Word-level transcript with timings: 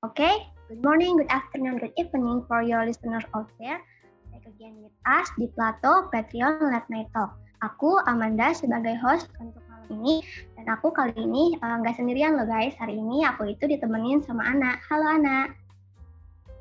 Okay, 0.00 0.48
good 0.72 0.80
morning, 0.80 1.20
good 1.20 1.28
afternoon, 1.28 1.76
good 1.76 1.92
evening 2.00 2.40
for 2.48 2.64
your 2.64 2.88
listeners 2.88 3.20
out 3.36 3.52
there. 3.60 3.84
Back 4.32 4.48
again 4.48 4.80
with 4.80 4.96
us 5.04 5.28
di 5.36 5.44
Plato 5.52 6.08
Patreon 6.08 6.72
Let 6.72 6.88
Night 6.88 7.12
Talk. 7.12 7.36
Aku 7.60 8.00
Amanda 8.08 8.56
sebagai 8.56 8.96
host 8.96 9.28
untuk 9.36 9.60
malam 9.68 10.00
ini 10.00 10.24
dan 10.56 10.72
aku 10.72 10.88
kali 10.88 11.12
ini 11.20 11.52
eh, 11.60 11.74
nggak 11.84 11.92
uh, 11.92 11.98
sendirian 12.00 12.32
loh 12.32 12.48
guys. 12.48 12.72
Hari 12.80 12.96
ini 12.96 13.28
aku 13.28 13.52
itu 13.52 13.68
ditemenin 13.68 14.24
sama 14.24 14.40
Ana. 14.48 14.80
Halo 14.88 15.04
Ana. 15.04 15.52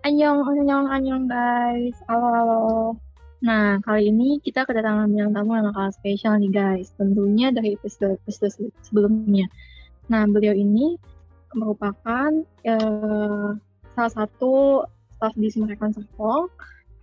Annyeong, 0.03 0.43
annyeong, 0.43 0.91
annyeong 0.91 1.25
guys. 1.31 1.95
Halo, 2.11 2.27
halo. 2.35 2.59
Nah, 3.39 3.79
kali 3.87 4.11
ini 4.11 4.43
kita 4.43 4.67
kedatangan 4.67 5.07
bintang 5.15 5.31
tamu 5.31 5.55
yang 5.55 5.71
bakal 5.71 5.87
spesial 5.95 6.35
nih 6.43 6.51
guys. 6.51 6.91
Tentunya 6.99 7.55
dari 7.55 7.79
episode-episode 7.79 8.75
sebelumnya. 8.83 9.47
Nah, 10.11 10.27
beliau 10.27 10.51
ini 10.51 10.99
merupakan 11.53 12.29
uh, 12.65 13.49
salah 13.95 14.13
satu 14.13 14.85
staff 15.17 15.33
di 15.35 15.49
Semarang 15.51 15.91
Serpong 15.91 16.47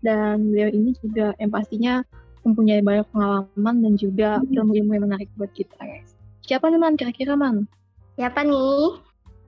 dan 0.01 0.53
beliau 0.53 0.71
ini 0.71 0.95
juga 1.03 1.35
yang 1.43 1.51
pastinya 1.51 2.05
mempunyai 2.47 2.81
banyak 2.81 3.07
pengalaman 3.11 3.77
dan 3.83 3.93
juga 3.99 4.39
hmm. 4.39 4.55
ilmu-ilmu 4.55 4.93
yang 4.95 5.05
menarik 5.11 5.29
buat 5.35 5.51
kita 5.53 5.75
guys. 5.83 6.15
Siapa 6.47 6.71
nih 6.71 6.79
Man 6.79 6.95
kira-kira 6.95 7.35
Man? 7.35 7.67
Siapa 8.15 8.47
nih? 8.47 9.03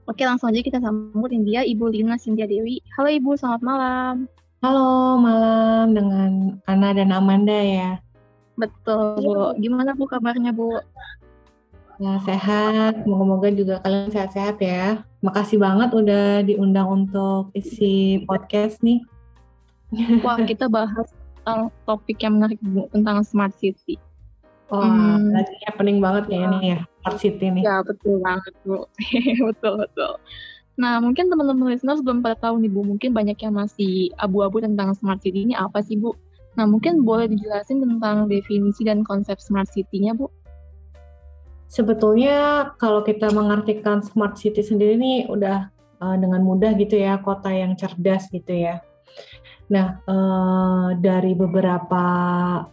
Oke 0.08 0.24
langsung 0.24 0.50
aja 0.50 0.64
kita 0.64 0.82
sambutin 0.82 1.44
dia 1.46 1.62
Ibu 1.62 1.94
Lina 1.94 2.18
Sintia 2.18 2.48
Dewi. 2.48 2.82
Halo 2.98 3.12
Ibu, 3.12 3.38
selamat 3.38 3.62
malam. 3.62 4.14
Halo, 4.58 5.14
malam 5.22 5.94
dengan 5.94 6.58
Ana 6.66 6.90
dan 6.90 7.14
Amanda 7.14 7.54
ya. 7.54 8.02
Betul, 8.58 9.22
Bu. 9.22 9.54
Iya. 9.54 9.62
Gimana 9.62 9.94
Bu 9.94 10.10
kabarnya, 10.10 10.50
Bu? 10.50 10.82
Ya, 11.98 12.14
sehat. 12.22 13.02
Moga-moga 13.02 13.50
juga 13.50 13.82
kalian 13.82 14.14
sehat-sehat 14.14 14.62
ya. 14.62 15.02
Makasih 15.18 15.58
banget 15.58 15.90
udah 15.90 16.46
diundang 16.46 16.86
untuk 16.86 17.50
isi 17.58 18.22
podcast 18.22 18.78
nih. 18.86 19.02
Wah, 20.22 20.38
kita 20.46 20.70
bahas 20.70 21.10
tentang 21.42 21.74
topik 21.82 22.22
yang 22.22 22.38
menarik 22.38 22.62
Bu, 22.62 22.86
tentang 22.94 23.26
smart 23.26 23.50
city. 23.58 23.98
Oh, 24.68 24.84
hmm. 24.84 25.32
lagi 25.32 25.56
happening 25.64 25.98
banget 25.98 26.28
ya 26.28 26.44
ini 26.44 26.76
ya, 26.76 26.78
smart 27.02 27.18
city 27.18 27.46
nih. 27.50 27.64
Ya, 27.66 27.82
betul 27.82 28.22
banget, 28.22 28.54
Bu. 28.62 28.84
betul, 29.50 29.82
betul. 29.82 30.12
Nah, 30.78 31.02
mungkin 31.02 31.26
teman-teman 31.26 31.74
listeners 31.74 31.98
belum 31.98 32.22
pada 32.22 32.38
tahu 32.38 32.62
nih 32.62 32.70
Bu, 32.70 32.86
mungkin 32.86 33.10
banyak 33.10 33.42
yang 33.42 33.58
masih 33.58 34.14
abu-abu 34.22 34.62
tentang 34.62 34.94
smart 34.94 35.18
city 35.18 35.50
ini 35.50 35.58
apa 35.58 35.82
sih 35.82 35.98
Bu? 35.98 36.14
Nah, 36.54 36.66
mungkin 36.70 37.02
boleh 37.02 37.26
dijelasin 37.26 37.82
tentang 37.82 38.30
definisi 38.30 38.86
dan 38.86 39.02
konsep 39.02 39.42
smart 39.42 39.66
city-nya 39.72 40.14
Bu? 40.14 40.30
Sebetulnya 41.68 42.72
kalau 42.80 43.04
kita 43.04 43.28
mengartikan 43.28 44.00
smart 44.00 44.40
city 44.40 44.64
sendiri 44.64 44.96
ini 44.96 45.28
udah 45.28 45.68
uh, 46.00 46.16
dengan 46.16 46.40
mudah 46.40 46.72
gitu 46.80 46.96
ya, 46.96 47.20
kota 47.20 47.52
yang 47.52 47.76
cerdas 47.76 48.32
gitu 48.32 48.56
ya. 48.56 48.80
Nah, 49.68 50.00
uh, 50.08 50.96
dari 50.96 51.36
beberapa 51.36 52.04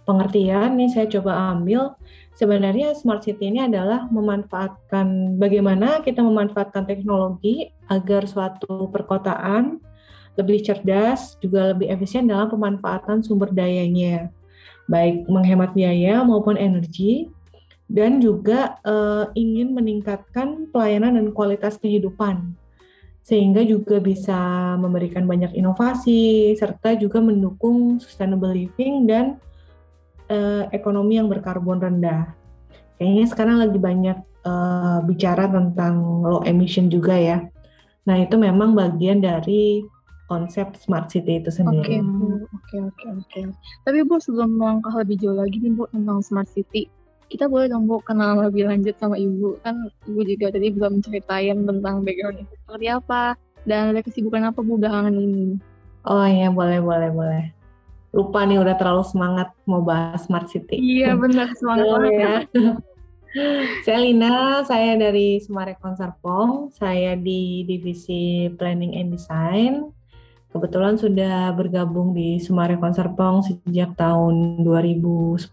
pengertian 0.08 0.80
nih 0.80 0.90
saya 0.96 1.08
coba 1.12 1.52
ambil 1.52 1.92
sebenarnya 2.40 2.96
smart 2.96 3.24
city 3.24 3.52
ini 3.52 3.68
adalah 3.68 4.08
memanfaatkan 4.08 5.36
bagaimana 5.36 6.00
kita 6.04 6.24
memanfaatkan 6.24 6.88
teknologi 6.88 7.72
agar 7.92 8.28
suatu 8.28 8.88
perkotaan 8.92 9.80
lebih 10.36 10.64
cerdas 10.64 11.40
juga 11.40 11.72
lebih 11.72 11.88
efisien 11.92 12.28
dalam 12.28 12.52
pemanfaatan 12.52 13.24
sumber 13.24 13.56
dayanya 13.56 14.32
baik 14.86 15.26
menghemat 15.32 15.72
biaya 15.72 16.22
maupun 16.28 16.60
energi 16.60 17.32
dan 17.86 18.18
juga 18.18 18.82
uh, 18.82 19.30
ingin 19.38 19.74
meningkatkan 19.74 20.70
pelayanan 20.74 21.22
dan 21.22 21.30
kualitas 21.32 21.78
kehidupan 21.78 22.58
sehingga 23.26 23.66
juga 23.66 23.98
bisa 23.98 24.38
memberikan 24.78 25.26
banyak 25.26 25.58
inovasi 25.58 26.54
serta 26.54 26.94
juga 26.94 27.18
mendukung 27.18 27.98
sustainable 27.98 28.54
living 28.54 29.10
dan 29.10 29.42
uh, 30.30 30.70
ekonomi 30.70 31.18
yang 31.18 31.26
berkarbon 31.26 31.82
rendah. 31.82 32.38
Kayaknya 33.02 33.26
sekarang 33.26 33.58
lagi 33.58 33.82
banyak 33.82 34.18
uh, 34.46 35.02
bicara 35.10 35.50
tentang 35.50 36.22
low 36.22 36.46
emission 36.46 36.86
juga 36.86 37.18
ya. 37.18 37.50
Nah 38.06 38.22
itu 38.22 38.38
memang 38.38 38.78
bagian 38.78 39.26
dari 39.26 39.82
konsep 40.30 40.74
smart 40.78 41.10
city 41.10 41.42
itu 41.42 41.50
sendiri. 41.50 42.02
Oke 42.02 42.06
bu, 42.06 42.28
oke 42.50 42.76
oke 42.94 43.06
oke. 43.26 43.42
Tapi 43.90 44.00
bu 44.06 44.22
sebelum 44.22 44.58
melangkah 44.58 44.94
lebih 45.02 45.18
jauh 45.22 45.38
lagi 45.38 45.58
nih 45.62 45.74
bu 45.74 45.90
tentang 45.90 46.22
smart 46.22 46.50
city, 46.54 46.90
kita 47.30 47.50
boleh 47.50 47.68
dong 47.68 47.90
bu 47.90 48.00
kenal 48.06 48.38
lebih 48.38 48.70
lanjut 48.70 48.94
sama 49.02 49.18
ibu 49.18 49.58
kan 49.66 49.90
ibu 50.06 50.22
juga 50.24 50.54
tadi 50.54 50.70
belum 50.70 51.02
ceritain 51.02 51.66
tentang 51.66 52.06
background 52.06 52.46
itu 52.46 52.54
seperti 52.66 52.88
apa 52.94 53.34
dan 53.66 53.92
ada 53.94 54.02
kesibukan 54.06 54.54
apa 54.54 54.60
bu 54.62 54.78
belakangan 54.78 55.16
ini. 55.18 55.58
Oh 56.06 56.26
iya 56.26 56.54
boleh 56.54 56.80
boleh 56.80 57.10
boleh 57.10 57.44
lupa 58.16 58.48
nih 58.48 58.64
udah 58.64 58.80
terlalu 58.80 59.04
semangat 59.04 59.52
mau 59.68 59.84
bahas 59.84 60.24
smart 60.24 60.48
city. 60.48 60.80
Iya 60.80 61.20
benar 61.20 61.52
semangat 61.60 61.86
banget 61.92 62.14
ya. 62.16 62.36
saya 63.84 64.00
Lina, 64.00 64.64
saya 64.64 64.96
dari 64.96 65.44
Sumarekon 65.44 66.00
Serpong, 66.00 66.72
saya 66.72 67.20
di 67.20 67.68
divisi 67.68 68.48
Planning 68.56 68.96
and 68.96 69.10
Design. 69.12 69.74
Kebetulan 70.56 70.96
sudah 70.96 71.52
bergabung 71.52 72.16
di 72.16 72.40
Sumarekon 72.40 72.96
Serpong 72.96 73.44
sejak 73.44 74.00
tahun 74.00 74.64
2010. 74.64 75.44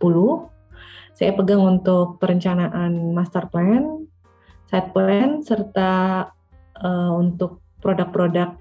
Saya 1.22 1.38
pegang 1.38 1.62
untuk 1.62 2.18
perencanaan 2.18 3.14
master 3.14 3.46
plan, 3.46 4.10
site 4.66 4.90
plan, 4.90 5.38
serta 5.38 6.26
uh, 6.82 7.14
untuk 7.14 7.62
produk-produk 7.78 8.58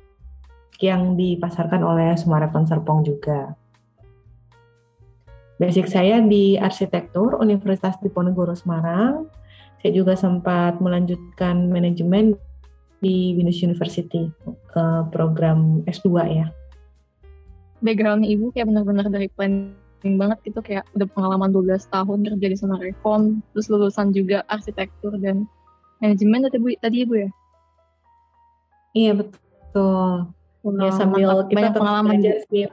yang 0.78 1.18
dipasarkan 1.18 1.82
oleh 1.82 2.14
Sumarekon 2.14 2.70
Serpong 2.70 3.02
juga. 3.02 3.58
Basic 5.58 5.90
saya 5.90 6.22
di 6.22 6.54
arsitektur 6.54 7.42
Universitas 7.42 7.98
Diponegoro 7.98 8.54
Semarang. 8.54 9.26
Saya 9.82 9.98
juga 9.98 10.14
sempat 10.14 10.78
melanjutkan 10.78 11.66
manajemen 11.66 12.38
di 13.02 13.34
Windows 13.34 13.58
University 13.66 14.30
ke 14.70 14.86
program 15.10 15.82
S2 15.90 16.10
ya. 16.30 16.54
Background 17.82 18.22
ibu 18.22 18.54
kayak 18.54 18.70
benar-benar 18.70 19.10
dari 19.10 19.34
planning 20.02 20.18
banget 20.18 20.38
gitu 20.50 20.60
kayak 20.66 20.84
udah 20.98 21.06
pengalaman 21.14 21.54
12 21.54 21.86
tahun 21.94 22.20
kerja 22.26 22.48
di 22.50 22.58
sana 22.58 22.76
reform, 22.82 23.46
terus 23.54 23.70
lulusan 23.70 24.10
juga 24.10 24.42
arsitektur 24.50 25.14
dan 25.22 25.46
manajemen 26.02 26.50
tadi 26.50 26.58
bu 26.58 26.68
tadi 26.82 26.98
ibu 27.06 27.14
ya? 27.22 27.30
Iya 28.98 29.12
betul. 29.22 30.34
Wow, 30.66 30.82
ya 30.82 30.92
sambil 30.98 31.30
kita 31.46 31.70
pengalaman 31.78 32.18
belajar 32.18 32.42
sih. 32.50 32.66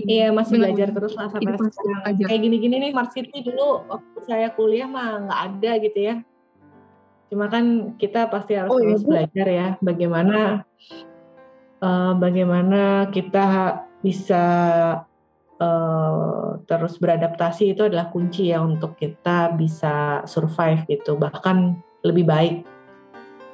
Iya 0.00 0.32
masih 0.32 0.56
Benar. 0.56 0.72
belajar 0.72 0.88
terus 0.96 1.12
lah 1.12 1.28
sampai 1.28 1.60
sekarang. 1.60 2.00
Kayak 2.24 2.40
gini-gini 2.40 2.74
nih 2.80 2.90
Smart 2.96 3.12
City 3.12 3.38
dulu 3.44 3.84
waktu 3.84 4.18
saya 4.24 4.48
kuliah 4.56 4.88
mah 4.88 5.28
nggak 5.28 5.40
ada 5.44 5.72
gitu 5.84 5.98
ya. 6.00 6.14
Cuma 7.28 7.46
kan 7.52 7.94
kita 8.00 8.26
pasti 8.32 8.56
harus 8.56 8.72
oh, 8.72 8.80
iya, 8.80 8.96
terus 8.96 9.04
iya, 9.04 9.10
belajar 9.12 9.46
ya 9.46 9.68
bagaimana 9.84 10.38
uh, 11.84 12.12
bagaimana 12.16 13.12
kita 13.12 13.46
bisa 14.00 14.44
uh, 15.60 16.58
terus 16.64 16.96
beradaptasi 16.96 17.76
itu 17.76 17.86
adalah 17.86 18.08
kunci 18.08 18.50
ya 18.50 18.64
untuk 18.64 18.96
kita 18.96 19.54
bisa 19.54 20.24
survive 20.24 20.82
gitu. 20.88 21.14
Bahkan 21.20 21.56
lebih 22.02 22.24
baik 22.26 22.54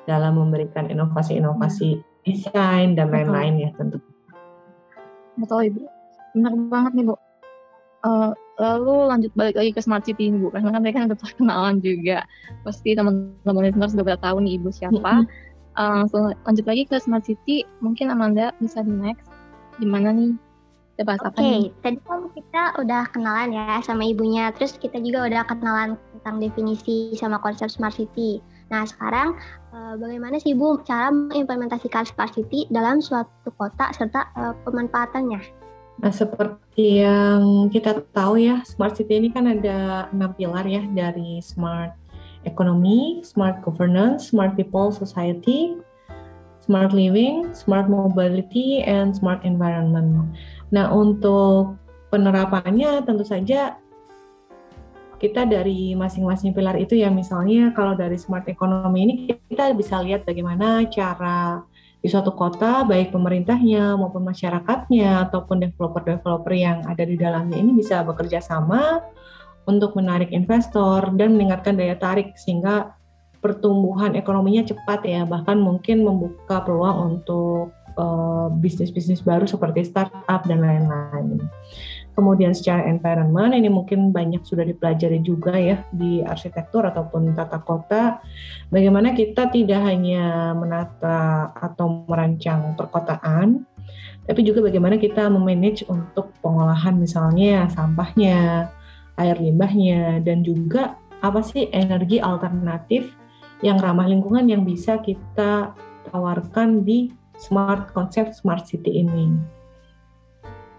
dalam 0.06 0.39
memberikan 0.39 0.87
inovasi-inovasi 0.87 1.99
desain 2.22 2.94
dan 2.94 3.11
lain-lain 3.11 3.69
ya 3.69 3.71
tentu. 3.75 3.99
Betul 5.37 5.75
ibu. 5.75 5.81
Benar 6.33 6.53
banget 6.71 6.93
nih 6.94 7.05
bu. 7.11 7.15
Uh, 8.06 8.31
lalu 8.62 8.94
lanjut 9.11 9.33
balik 9.34 9.59
lagi 9.59 9.75
ke 9.75 9.83
smart 9.83 10.06
city 10.06 10.31
ini 10.31 10.38
bu 10.38 10.55
karena 10.55 10.71
kan 10.71 10.81
mereka 10.81 11.06
udah 11.11 11.19
perkenalan 11.19 11.77
juga. 11.83 12.23
Pasti 12.62 12.94
teman-teman 12.94 13.67
listeners 13.67 13.93
sudah 13.93 14.06
pada 14.06 14.21
tahu 14.23 14.47
nih 14.47 14.62
ibu 14.62 14.71
siapa. 14.71 15.27
Uh, 15.77 16.06
langsung 16.06 16.33
lanjut 16.33 16.67
lagi 16.67 16.83
ke 16.87 16.97
smart 17.03 17.26
city. 17.26 17.67
Mungkin 17.82 18.09
Amanda 18.14 18.55
bisa 18.62 18.81
di 18.87 18.94
next. 18.94 19.26
Gimana 19.76 20.14
nih 20.14 20.32
Oke, 20.96 21.12
okay. 21.28 21.69
tadi 21.84 22.00
kan 22.08 22.32
kita 22.32 22.62
udah 22.81 23.04
kenalan 23.12 23.52
ya 23.52 23.84
sama 23.84 24.08
ibunya, 24.08 24.48
terus 24.56 24.81
kita 24.81 24.96
juga 24.96 25.28
udah 25.28 25.43
kenalan 25.44 26.00
tentang 26.16 26.40
definisi 26.40 27.12
sama 27.12 27.37
konsep 27.37 27.69
smart 27.69 27.93
city. 27.93 28.40
Nah, 28.72 28.88
sekarang 28.88 29.37
uh, 29.76 29.94
bagaimana 30.00 30.40
sih 30.40 30.56
Ibu 30.56 30.88
cara 30.88 31.12
mengimplementasikan 31.12 32.08
smart 32.08 32.32
city 32.32 32.64
dalam 32.72 33.04
suatu 33.04 33.52
kota 33.60 33.93
serta 33.93 34.32
uh, 34.40 34.56
pemanfaatannya? 34.64 35.66
Nah, 36.00 36.12
seperti 36.12 37.04
yang 37.04 37.69
kita 37.69 38.00
tahu 38.16 38.40
ya, 38.40 38.64
smart 38.64 38.96
city 38.96 39.20
ini 39.20 39.28
kan 39.28 39.52
ada 39.52 40.08
enam 40.16 40.32
pilar 40.32 40.64
ya 40.64 40.81
dari 40.96 41.44
smart 41.44 41.92
economy, 42.49 43.20
smart 43.20 43.60
governance, 43.60 44.32
smart 44.32 44.56
people 44.56 44.88
society, 44.92 45.76
smart 46.66 46.90
living, 46.90 47.54
smart 47.54 47.87
mobility, 47.87 48.82
and 48.82 49.14
smart 49.14 49.40
environment. 49.46 50.34
Nah, 50.72 50.90
untuk 50.90 51.78
penerapannya 52.10 53.02
tentu 53.04 53.22
saja 53.26 53.78
kita 55.16 55.48
dari 55.48 55.96
masing-masing 55.96 56.52
pilar 56.52 56.76
itu 56.76 56.92
ya 56.92 57.08
misalnya 57.08 57.72
kalau 57.72 57.96
dari 57.96 58.20
smart 58.20 58.44
economy 58.52 59.00
ini 59.08 59.14
kita 59.48 59.72
bisa 59.72 60.04
lihat 60.04 60.28
bagaimana 60.28 60.84
cara 60.92 61.64
di 62.04 62.08
suatu 62.12 62.36
kota 62.36 62.84
baik 62.84 63.16
pemerintahnya 63.16 63.96
maupun 63.96 64.28
masyarakatnya 64.28 65.26
ataupun 65.28 65.64
developer-developer 65.64 66.52
yang 66.52 66.84
ada 66.84 67.02
di 67.02 67.16
dalamnya 67.16 67.56
ini 67.56 67.80
bisa 67.80 68.04
bekerja 68.04 68.44
sama 68.44 69.00
untuk 69.66 69.96
menarik 69.96 70.30
investor 70.30 71.10
dan 71.16 71.34
meningkatkan 71.34 71.74
daya 71.74 71.96
tarik 71.96 72.36
sehingga 72.36 72.92
pertumbuhan 73.40 74.14
ekonominya 74.14 74.68
cepat 74.68 75.00
ya 75.08 75.24
bahkan 75.24 75.56
mungkin 75.56 76.04
membuka 76.04 76.60
peluang 76.62 77.18
untuk 77.18 77.72
uh, 77.96 78.48
bisnis-bisnis 78.52 79.25
baru 79.25 79.48
seperti 79.48 79.84
startup 79.88 80.44
dan 80.46 80.62
lain-lain. 80.62 81.40
Kemudian 82.16 82.56
secara 82.56 82.88
environment 82.88 83.52
ini 83.52 83.69
mungkin 83.69 84.08
banyak 84.08 84.40
sudah 84.40 84.64
dipelajari 84.64 85.20
juga 85.20 85.52
ya 85.52 85.84
di 85.93 86.25
arsitektur 86.25 86.88
ataupun 86.88 87.37
tata 87.37 87.60
kota. 87.60 88.25
Bagaimana 88.72 89.12
kita 89.12 89.52
tidak 89.52 89.84
hanya 89.84 90.56
menata 90.56 91.52
atau 91.52 92.08
merancang 92.08 92.72
perkotaan, 92.72 93.69
tapi 94.25 94.40
juga 94.49 94.64
bagaimana 94.64 94.96
kita 94.96 95.28
memanage 95.28 95.84
untuk 95.92 96.32
pengolahan 96.40 96.96
misalnya 96.96 97.69
sampahnya, 97.69 98.72
air 99.20 99.37
limbahnya, 99.37 100.25
dan 100.25 100.40
juga 100.40 100.96
apa 101.20 101.44
sih 101.44 101.69
energi 101.69 102.16
alternatif 102.16 103.12
yang 103.60 103.76
ramah 103.76 104.08
lingkungan 104.08 104.49
yang 104.49 104.64
bisa 104.64 105.00
kita 105.04 105.76
tawarkan 106.08 106.81
di 106.81 107.12
smart 107.37 107.93
konsep 107.93 108.33
smart 108.33 108.65
city 108.69 109.05
ini. 109.05 109.37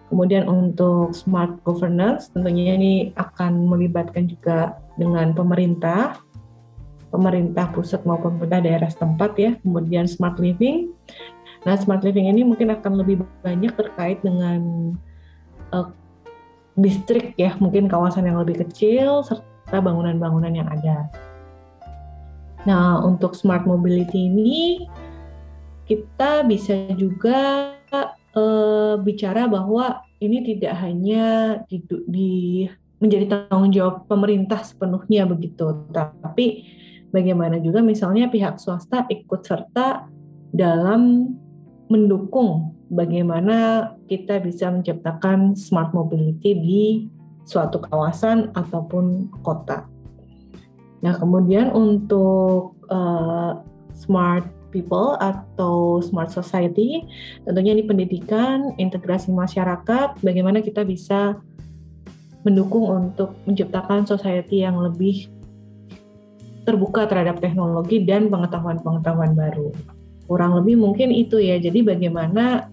Kemudian 0.07 0.47
untuk 0.47 1.11
smart 1.11 1.59
governance 1.67 2.31
tentunya 2.31 2.79
ini 2.79 3.11
akan 3.19 3.67
melibatkan 3.67 4.31
juga 4.31 4.79
dengan 4.95 5.35
pemerintah, 5.35 6.15
pemerintah 7.11 7.67
pusat 7.75 8.07
maupun 8.07 8.39
pemerintah 8.39 8.63
daerah 8.63 8.89
setempat 8.89 9.31
ya. 9.35 9.51
Kemudian 9.59 10.07
smart 10.07 10.39
living. 10.39 10.95
Nah, 11.67 11.75
smart 11.75 12.07
living 12.07 12.31
ini 12.31 12.47
mungkin 12.47 12.71
akan 12.71 13.03
lebih 13.03 13.19
banyak 13.43 13.75
terkait 13.75 14.23
dengan 14.23 14.95
uh, 15.75 15.91
distrik 16.79 17.35
ya, 17.35 17.57
mungkin 17.59 17.91
kawasan 17.91 18.29
yang 18.29 18.39
lebih 18.39 18.63
kecil 18.63 19.27
serta 19.27 19.83
bangunan-bangunan 19.83 20.55
yang 20.55 20.69
ada. 20.71 21.11
Nah, 22.63 23.03
untuk 23.03 23.35
smart 23.35 23.67
mobility 23.67 24.31
ini 24.31 24.87
kita 25.87 26.43
bisa 26.43 26.91
juga 26.99 27.71
uh, 28.35 28.99
bicara 28.99 29.47
bahwa 29.47 30.03
ini 30.19 30.43
tidak 30.43 30.75
hanya 30.83 31.57
di, 31.71 31.79
di 32.05 32.33
menjadi 32.99 33.47
tanggung 33.47 33.71
jawab 33.71 34.09
pemerintah 34.09 34.61
sepenuhnya 34.65 35.23
begitu, 35.29 35.87
tapi 35.93 36.65
bagaimana 37.13 37.61
juga 37.61 37.79
misalnya 37.79 38.27
pihak 38.27 38.57
swasta 38.57 39.05
ikut 39.07 39.45
serta 39.45 40.09
dalam 40.51 41.31
mendukung 41.87 42.75
bagaimana 42.91 43.89
kita 44.11 44.41
bisa 44.43 44.67
menciptakan 44.73 45.55
smart 45.55 45.93
mobility 45.93 46.51
di 46.57 46.83
suatu 47.47 47.79
kawasan 47.79 48.51
ataupun 48.57 49.31
kota. 49.45 49.87
Nah, 51.05 51.13
kemudian 51.15 51.71
untuk 51.71 52.75
uh, 52.89 53.61
smart 53.93 54.56
people 54.77 55.17
atau 55.17 55.97
smart 56.05 56.29
society. 56.29 57.01
Tentunya 57.41 57.73
ini 57.73 57.81
pendidikan 57.81 58.77
integrasi 58.77 59.33
masyarakat 59.33 60.21
bagaimana 60.21 60.61
kita 60.61 60.85
bisa 60.85 61.41
mendukung 62.45 62.85
untuk 62.85 63.33
menciptakan 63.49 64.05
society 64.05 64.61
yang 64.61 64.77
lebih 64.77 65.33
terbuka 66.69 67.09
terhadap 67.09 67.41
teknologi 67.41 68.05
dan 68.05 68.29
pengetahuan-pengetahuan 68.29 69.33
baru. 69.33 69.73
Kurang 70.29 70.53
lebih 70.61 70.77
mungkin 70.77 71.09
itu 71.09 71.41
ya. 71.41 71.57
Jadi 71.57 71.81
bagaimana 71.81 72.69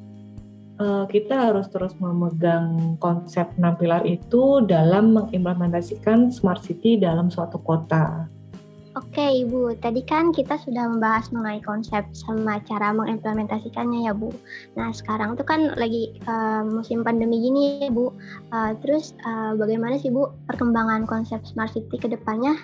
uh, 0.82 1.06
kita 1.08 1.50
harus 1.50 1.70
terus 1.70 1.94
memegang 2.02 2.98
konsep 3.00 3.48
enam 3.56 3.78
pilar 3.78 4.02
itu 4.04 4.62
dalam 4.66 5.14
mengimplementasikan 5.14 6.28
smart 6.34 6.66
city 6.66 6.98
dalam 6.98 7.30
suatu 7.30 7.62
kota 7.62 8.26
Oke 8.94 9.42
Ibu, 9.42 9.74
tadi 9.82 10.06
kan 10.06 10.30
kita 10.30 10.54
sudah 10.62 10.86
membahas 10.86 11.26
mengenai 11.34 11.58
konsep 11.66 12.06
sama 12.14 12.62
cara 12.62 12.94
mengimplementasikannya 12.94 14.06
ya 14.06 14.14
Bu. 14.14 14.30
Nah 14.78 14.94
sekarang 14.94 15.34
tuh 15.34 15.42
kan 15.42 15.74
lagi 15.74 16.14
uh, 16.30 16.62
musim 16.62 17.02
pandemi 17.02 17.42
gini 17.42 17.82
ya 17.82 17.90
Bu. 17.90 18.14
Uh, 18.54 18.70
terus 18.86 19.18
uh, 19.26 19.58
bagaimana 19.58 19.98
sih 19.98 20.14
Bu 20.14 20.30
perkembangan 20.46 21.10
konsep 21.10 21.42
Smart 21.42 21.74
City 21.74 21.98
ke 21.98 22.06
depannya 22.06 22.54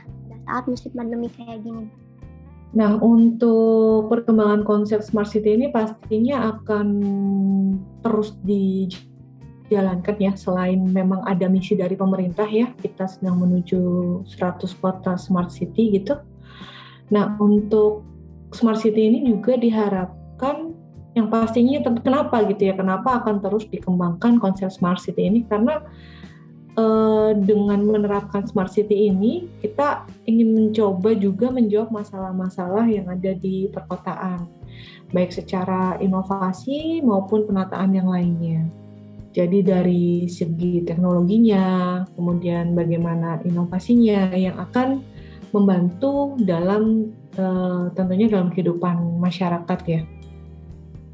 saat 0.46 0.70
musim 0.70 0.94
pandemi 0.94 1.26
kayak 1.34 1.66
gini? 1.66 1.90
Nah 2.78 2.94
untuk 3.02 4.06
perkembangan 4.06 4.62
konsep 4.62 5.02
Smart 5.02 5.26
City 5.26 5.58
ini 5.58 5.74
pastinya 5.74 6.54
akan 6.54 6.88
terus 8.06 8.38
di 8.46 8.86
jalankan 9.70 10.16
ya 10.18 10.32
selain 10.34 10.82
memang 10.82 11.22
ada 11.24 11.46
misi 11.46 11.78
dari 11.78 11.94
pemerintah 11.94 12.44
ya 12.50 12.74
kita 12.82 13.06
sedang 13.06 13.38
menuju 13.40 13.80
100 14.26 14.82
kota 14.82 15.14
smart 15.14 15.54
city 15.54 15.96
gitu. 16.02 16.18
Nah, 17.10 17.38
untuk 17.38 18.02
smart 18.50 18.82
city 18.82 19.06
ini 19.06 19.26
juga 19.30 19.54
diharapkan 19.54 20.74
yang 21.14 21.26
pastinya 21.26 21.82
kenapa 22.02 22.46
gitu 22.46 22.70
ya 22.70 22.74
kenapa 22.78 23.18
akan 23.22 23.42
terus 23.42 23.66
dikembangkan 23.66 24.38
konsep 24.38 24.70
smart 24.70 25.02
city 25.02 25.26
ini 25.26 25.42
karena 25.42 25.82
eh, 26.78 27.30
dengan 27.34 27.82
menerapkan 27.82 28.46
smart 28.46 28.70
city 28.70 29.10
ini 29.10 29.50
kita 29.58 30.06
ingin 30.30 30.54
mencoba 30.54 31.10
juga 31.18 31.50
menjawab 31.50 31.90
masalah-masalah 31.90 32.86
yang 32.86 33.10
ada 33.10 33.34
di 33.34 33.66
perkotaan 33.74 34.46
baik 35.10 35.34
secara 35.34 35.98
inovasi 35.98 37.02
maupun 37.02 37.42
penataan 37.42 37.90
yang 37.90 38.06
lainnya. 38.06 38.70
Jadi 39.30 39.62
dari 39.62 40.26
segi 40.26 40.82
teknologinya, 40.82 42.02
kemudian 42.18 42.74
bagaimana 42.74 43.38
inovasinya 43.46 44.34
yang 44.34 44.58
akan 44.58 45.06
membantu 45.54 46.34
dalam 46.42 47.14
uh, 47.38 47.90
tentunya 47.94 48.26
dalam 48.26 48.50
kehidupan 48.50 49.22
masyarakat 49.22 49.80
ya 49.86 50.02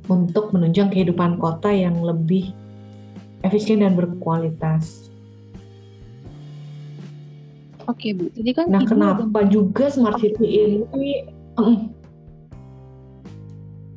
untuk 0.08 0.54
menunjang 0.56 0.88
kehidupan 0.88 1.36
kota 1.36 1.68
yang 1.68 2.00
lebih 2.00 2.56
efisien 3.44 3.84
dan 3.84 3.92
berkualitas. 3.92 5.12
Oke 7.86 8.16
Bu, 8.16 8.32
jadi 8.34 8.50
kan 8.50 8.66
nah 8.66 8.82
kenapa 8.82 9.22
ada... 9.30 9.46
juga 9.46 9.86
smart 9.86 10.18
city 10.18 10.46
ini? 10.66 11.22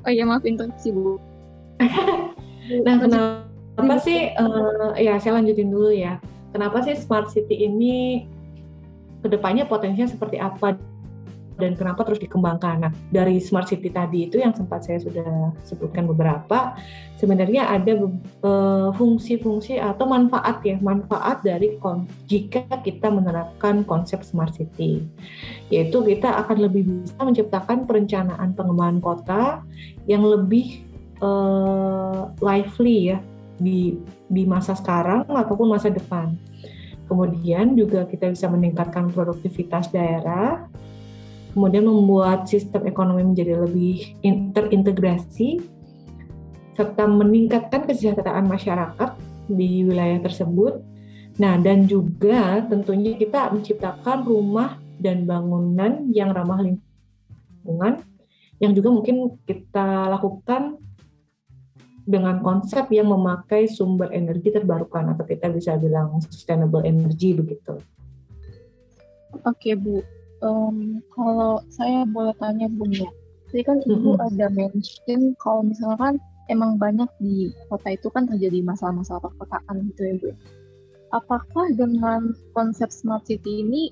Oh 0.05 0.11
iya 0.11 0.23
maaf 0.29 0.45
interupsi 0.45 0.93
Bu. 0.93 1.17
nah 2.85 2.95
kenapa 3.01 3.48
Kenapa 3.79 3.95
sih, 4.03 4.19
uh, 4.35 4.91
ya 4.99 5.15
saya 5.23 5.39
lanjutin 5.39 5.71
dulu 5.71 5.95
ya. 5.95 6.19
Kenapa 6.51 6.83
sih 6.83 6.99
smart 6.99 7.31
city 7.31 7.63
ini 7.63 8.27
ke 9.23 9.27
depannya 9.31 9.63
potensinya 9.63 10.11
seperti 10.11 10.35
apa 10.35 10.75
dan 11.59 11.75
kenapa 11.75 12.07
terus 12.07 12.23
dikembangkan? 12.23 12.87
Nah, 12.87 12.91
dari 13.11 13.37
smart 13.43 13.67
city 13.67 13.91
tadi 13.91 14.31
itu 14.31 14.39
yang 14.39 14.55
sempat 14.55 14.87
saya 14.87 15.03
sudah 15.03 15.51
sebutkan 15.67 16.07
beberapa, 16.07 16.73
sebenarnya 17.19 17.67
ada 17.67 17.99
eh, 17.99 18.89
fungsi-fungsi 18.95 19.75
uh, 19.77 19.91
atau 19.91 20.07
manfaat 20.07 20.63
ya, 20.63 20.79
manfaat 20.79 21.43
dari 21.43 21.75
jika 22.31 22.63
kita 22.79 23.11
menerapkan 23.11 23.83
konsep 23.83 24.23
smart 24.23 24.55
city, 24.55 25.03
yaitu 25.67 25.99
kita 25.99 26.31
akan 26.47 26.63
lebih 26.63 26.87
bisa 26.87 27.19
menciptakan 27.19 27.83
perencanaan 27.83 28.55
pengembangan 28.55 28.99
kota 29.03 29.43
yang 30.07 30.23
lebih 30.23 30.79
uh, 31.19 32.31
lively 32.39 33.13
ya, 33.13 33.19
di 33.59 33.99
di 34.31 34.43
masa 34.47 34.73
sekarang 34.73 35.27
ataupun 35.27 35.67
masa 35.69 35.91
depan. 35.91 36.33
Kemudian 37.05 37.73
juga 37.73 38.05
kita 38.05 38.29
bisa 38.29 38.45
meningkatkan 38.47 39.09
produktivitas 39.09 39.89
daerah, 39.89 40.69
kemudian 41.53 41.85
membuat 41.85 42.45
sistem 42.45 42.85
ekonomi 42.85 43.25
menjadi 43.33 43.57
lebih 43.65 44.21
terintegrasi, 44.53 45.57
serta 46.77 47.09
meningkatkan 47.09 47.89
kesejahteraan 47.89 48.45
masyarakat 48.45 49.17
di 49.49 49.83
wilayah 49.83 50.21
tersebut. 50.21 50.85
Nah, 51.41 51.57
dan 51.57 51.89
juga 51.89 52.61
tentunya 52.69 53.17
kita 53.17 53.49
menciptakan 53.57 54.27
rumah 54.27 54.77
dan 55.01 55.25
bangunan 55.25 56.11
yang 56.11 56.29
ramah 56.35 56.61
lingkungan, 56.61 58.05
yang 58.59 58.71
juga 58.75 58.89
mungkin 58.91 59.39
kita 59.47 60.13
lakukan 60.13 60.77
dengan 62.09 62.41
konsep 62.41 62.89
yang 62.89 63.13
memakai 63.13 63.69
sumber 63.69 64.09
energi 64.09 64.49
terbarukan 64.49 65.13
atau 65.13 65.21
kita 65.29 65.53
bisa 65.53 65.77
bilang 65.77 66.17
sustainable 66.25 66.81
energy 66.81 67.37
begitu. 67.37 67.77
Oke 69.45 69.77
Bu, 69.77 70.01
um, 70.41 71.05
kalau 71.13 71.61
saya 71.69 72.01
boleh 72.09 72.33
tanya 72.41 72.65
Bu 72.65 72.89
ya, 72.89 73.05
tadi 73.53 73.61
kan 73.61 73.77
Ibu 73.85 74.17
mm-hmm. 74.17 74.25
ada 74.25 74.47
mention 74.49 75.21
kalau 75.37 75.61
misalkan 75.69 76.17
emang 76.49 76.81
banyak 76.81 77.07
di 77.21 77.53
kota 77.69 77.93
itu 77.93 78.09
kan 78.09 78.25
terjadi 78.25 78.65
masalah-masalah 78.65 79.21
perkotaan 79.29 79.85
gitu 79.93 80.01
ya 80.01 80.15
Bu. 80.17 80.29
apakah 81.09 81.65
dengan 81.73 82.37
konsep 82.53 82.93
smart 82.93 83.25
city 83.25 83.65
ini 83.65 83.89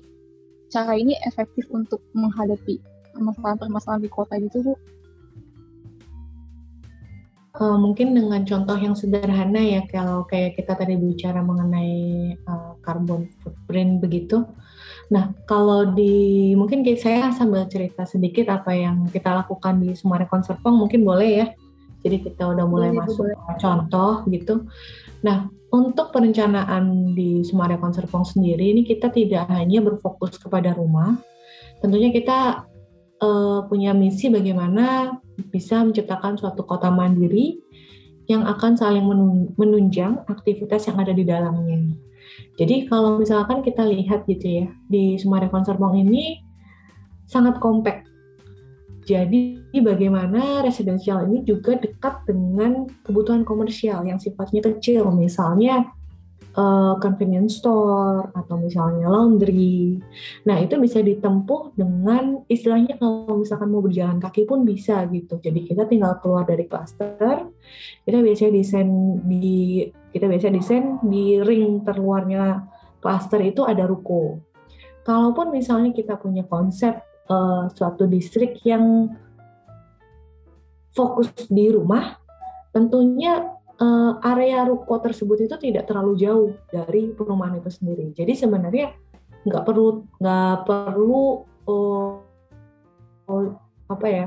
cara 0.70 0.94
ini 0.94 1.18
efektif 1.26 1.66
untuk 1.70 1.98
menghadapi 2.14 2.78
permasalahan-permasalahan 3.14 4.02
di 4.06 4.10
kota 4.10 4.34
gitu 4.42 4.58
Bu? 4.62 4.74
Uh, 7.58 7.74
mungkin 7.74 8.14
dengan 8.14 8.46
contoh 8.46 8.78
yang 8.78 8.94
sederhana 8.94 9.58
ya 9.58 9.82
kalau 9.90 10.22
kayak 10.30 10.54
kita 10.54 10.78
tadi 10.78 10.94
bicara 10.94 11.42
mengenai 11.42 12.38
uh, 12.46 12.78
carbon 12.86 13.26
footprint 13.42 13.98
begitu. 13.98 14.46
Nah 15.10 15.34
kalau 15.42 15.90
di 15.90 16.54
mungkin 16.54 16.86
kayak 16.86 17.02
saya 17.02 17.34
sambil 17.34 17.66
cerita 17.66 18.06
sedikit 18.06 18.46
apa 18.54 18.78
yang 18.78 19.10
kita 19.10 19.42
lakukan 19.42 19.82
di 19.82 19.90
Sumare 19.98 20.30
Konserpong 20.30 20.78
mungkin 20.78 21.02
boleh 21.02 21.30
ya. 21.34 21.46
Jadi 22.06 22.30
kita 22.30 22.46
udah 22.46 22.62
mulai 22.62 22.94
boleh, 22.94 23.10
masuk 23.10 23.26
boleh. 23.26 23.58
contoh 23.58 24.12
gitu. 24.30 24.54
Nah 25.26 25.50
untuk 25.74 26.14
perencanaan 26.14 27.10
di 27.18 27.42
Sumare 27.42 27.74
Konserpong 27.74 28.22
sendiri 28.22 28.70
ini 28.70 28.86
kita 28.86 29.10
tidak 29.10 29.50
hanya 29.50 29.82
berfokus 29.82 30.38
kepada 30.38 30.78
rumah, 30.78 31.18
tentunya 31.82 32.14
kita 32.14 32.70
uh, 33.22 33.66
punya 33.66 33.94
misi 33.94 34.30
bagaimana 34.30 35.18
bisa 35.50 35.82
menciptakan 35.82 36.38
suatu 36.38 36.66
kota 36.66 36.90
mandiri 36.90 37.62
yang 38.28 38.44
akan 38.44 38.76
saling 38.76 39.06
menunjang 39.56 40.20
aktivitas 40.28 40.84
yang 40.90 41.00
ada 41.00 41.16
di 41.16 41.24
dalamnya. 41.24 41.80
Jadi 42.60 42.90
kalau 42.90 43.16
misalkan 43.16 43.64
kita 43.64 43.86
lihat 43.88 44.28
gitu 44.28 44.64
ya 44.64 44.66
di 44.90 45.16
Sumare 45.16 45.48
Konserpong 45.48 45.96
ini 45.96 46.44
sangat 47.24 47.56
kompak. 47.62 48.04
Jadi 49.08 49.64
bagaimana 49.80 50.60
residensial 50.60 51.24
ini 51.32 51.40
juga 51.40 51.80
dekat 51.80 52.28
dengan 52.28 52.84
kebutuhan 53.08 53.40
komersial 53.48 54.04
yang 54.04 54.20
sifatnya 54.20 54.60
kecil, 54.60 55.08
misalnya 55.08 55.88
uh, 56.58 56.94
convenience 56.98 57.62
store 57.62 58.34
atau 58.34 58.58
misalnya 58.58 59.06
laundry. 59.06 60.02
Nah 60.44 60.58
itu 60.58 60.74
bisa 60.82 60.98
ditempuh 60.98 61.78
dengan 61.78 62.42
istilahnya 62.50 62.98
kalau 62.98 63.38
misalkan 63.38 63.70
mau 63.70 63.80
berjalan 63.80 64.18
kaki 64.18 64.44
pun 64.44 64.66
bisa 64.66 65.06
gitu. 65.14 65.38
Jadi 65.38 65.70
kita 65.70 65.86
tinggal 65.86 66.18
keluar 66.18 66.42
dari 66.42 66.66
klaster, 66.66 67.46
kita 68.02 68.18
biasanya 68.18 68.52
desain 68.58 68.90
di 69.22 69.86
kita 70.10 70.26
biasa 70.26 70.50
desain 70.50 70.98
di 71.06 71.38
ring 71.38 71.86
terluarnya 71.86 72.66
klaster 72.98 73.38
itu 73.46 73.62
ada 73.62 73.86
ruko. 73.86 74.42
Kalaupun 75.06 75.54
misalnya 75.54 75.94
kita 75.94 76.20
punya 76.20 76.44
konsep 76.44 77.00
uh, 77.30 77.70
suatu 77.72 78.04
distrik 78.04 78.60
yang 78.66 79.08
fokus 80.92 81.30
di 81.46 81.70
rumah, 81.70 82.18
tentunya 82.74 83.57
uh, 83.78 84.12
area 84.22 84.66
ruko 84.66 84.98
tersebut 85.02 85.46
itu 85.46 85.56
tidak 85.58 85.86
terlalu 85.88 86.18
jauh 86.18 86.50
dari 86.70 87.14
perumahan 87.14 87.58
itu 87.58 87.70
sendiri. 87.70 88.12
Jadi 88.14 88.32
sebenarnya 88.34 88.94
nggak 89.46 89.64
perlu 89.64 90.04
nggak 90.18 90.56
perlu 90.66 91.46
uh, 91.70 92.12
apa 93.88 94.06
ya 94.06 94.26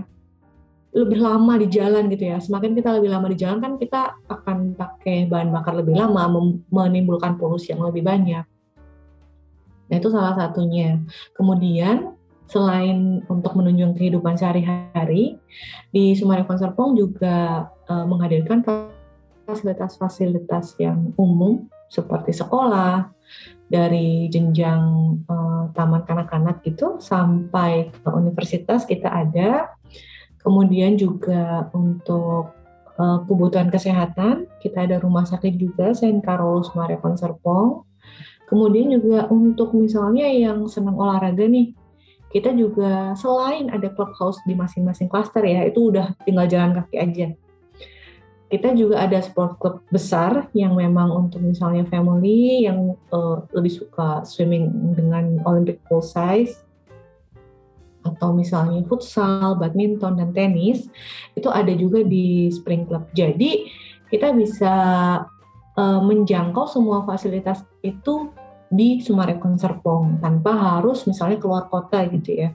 lebih 0.91 1.23
lama 1.23 1.55
di 1.55 1.67
jalan 1.71 2.11
gitu 2.11 2.27
ya. 2.27 2.37
Semakin 2.43 2.75
kita 2.75 2.91
lebih 2.99 3.11
lama 3.11 3.31
di 3.31 3.37
jalan 3.39 3.63
kan 3.63 3.73
kita 3.79 4.19
akan 4.27 4.75
pakai 4.75 5.31
bahan 5.31 5.49
bakar 5.55 5.79
lebih 5.79 5.95
lama, 5.95 6.27
menimbulkan 6.67 7.39
polusi 7.39 7.71
yang 7.71 7.83
lebih 7.87 8.03
banyak. 8.03 8.43
Nah 9.87 9.95
itu 9.95 10.11
salah 10.11 10.35
satunya. 10.35 10.99
Kemudian 11.35 12.11
selain 12.51 13.23
untuk 13.31 13.55
menunjang 13.55 13.95
kehidupan 13.95 14.35
sehari-hari, 14.35 15.39
di 15.95 16.11
Sumari 16.11 16.43
Konserpong 16.43 16.99
juga 16.99 17.71
uh, 17.87 18.03
menghadirkan 18.03 18.59
fasilitas-fasilitas 19.45 20.77
yang 20.79 21.11
umum 21.17 21.67
seperti 21.91 22.31
sekolah, 22.31 23.11
dari 23.71 24.27
jenjang 24.27 24.83
uh, 25.31 25.71
taman 25.71 26.03
kanak-kanak 26.03 26.59
gitu 26.67 26.99
sampai 26.99 27.87
ke 27.87 28.09
universitas 28.11 28.83
kita 28.83 29.07
ada. 29.07 29.71
Kemudian 30.43 30.99
juga 30.99 31.71
untuk 31.71 32.51
uh, 32.99 33.19
kebutuhan 33.23 33.71
kesehatan 33.71 34.51
kita 34.59 34.83
ada 34.83 34.99
rumah 34.99 35.23
sakit 35.23 35.55
juga 35.55 35.95
Saint 35.95 36.19
Carolus 36.19 36.67
Maria 36.75 36.99
Konserpong. 36.99 37.87
Kemudian 38.51 38.91
juga 38.91 39.31
untuk 39.31 39.71
misalnya 39.71 40.27
yang 40.27 40.67
senang 40.67 40.99
olahraga 40.99 41.47
nih, 41.47 41.71
kita 42.35 42.51
juga 42.51 43.15
selain 43.15 43.71
ada 43.71 43.87
clubhouse 43.95 44.43
di 44.43 44.59
masing-masing 44.59 45.07
klaster 45.07 45.47
ya, 45.47 45.63
itu 45.63 45.87
udah 45.87 46.11
tinggal 46.27 46.51
jalan 46.51 46.75
kaki 46.75 46.99
aja. 46.99 47.27
Kita 48.51 48.75
juga 48.75 48.99
ada 48.99 49.15
sport 49.23 49.55
club 49.63 49.75
besar 49.87 50.51
yang 50.51 50.75
memang 50.75 51.07
untuk 51.07 51.39
misalnya 51.39 51.87
family 51.87 52.67
yang 52.67 52.99
uh, 53.15 53.47
lebih 53.55 53.71
suka 53.71 54.27
swimming 54.27 54.91
dengan 54.91 55.39
Olympic 55.47 55.79
pool 55.87 56.03
size 56.03 56.59
atau 58.03 58.35
misalnya 58.35 58.83
futsal, 58.91 59.55
badminton 59.55 60.19
dan 60.19 60.35
tenis 60.35 60.91
itu 61.37 61.47
ada 61.47 61.71
juga 61.71 62.03
di 62.03 62.51
Spring 62.51 62.83
Club. 62.83 63.07
Jadi 63.15 63.71
kita 64.11 64.35
bisa 64.35 64.73
uh, 65.79 66.01
menjangkau 66.03 66.67
semua 66.67 67.07
fasilitas 67.07 67.63
itu 67.79 68.35
di 68.71 69.03
Sumarekon 69.03 69.59
Serpong 69.59 70.19
tanpa 70.23 70.55
harus 70.55 71.03
misalnya 71.03 71.39
keluar 71.39 71.67
kota 71.67 72.07
gitu 72.07 72.47
ya 72.47 72.49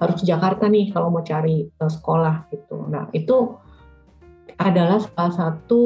harus 0.00 0.20
Jakarta 0.24 0.68
nih 0.68 0.92
kalau 0.92 1.08
mau 1.08 1.24
cari 1.24 1.68
uh, 1.80 1.88
sekolah 1.88 2.48
gitu 2.52 2.84
nah 2.88 3.08
itu 3.16 3.56
adalah 4.60 5.00
salah 5.00 5.32
satu 5.32 5.82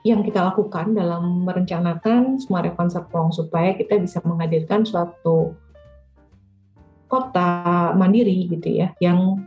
yang 0.00 0.24
kita 0.24 0.40
lakukan 0.40 0.96
dalam 0.96 1.44
merencanakan 1.44 2.40
Sumarekon 2.40 2.88
Serpong 2.88 3.28
supaya 3.28 3.76
kita 3.76 4.00
bisa 4.00 4.24
menghadirkan 4.24 4.88
suatu 4.88 5.52
kota 7.08 7.92
mandiri 7.92 8.48
gitu 8.48 8.68
ya 8.68 8.96
yang 9.04 9.44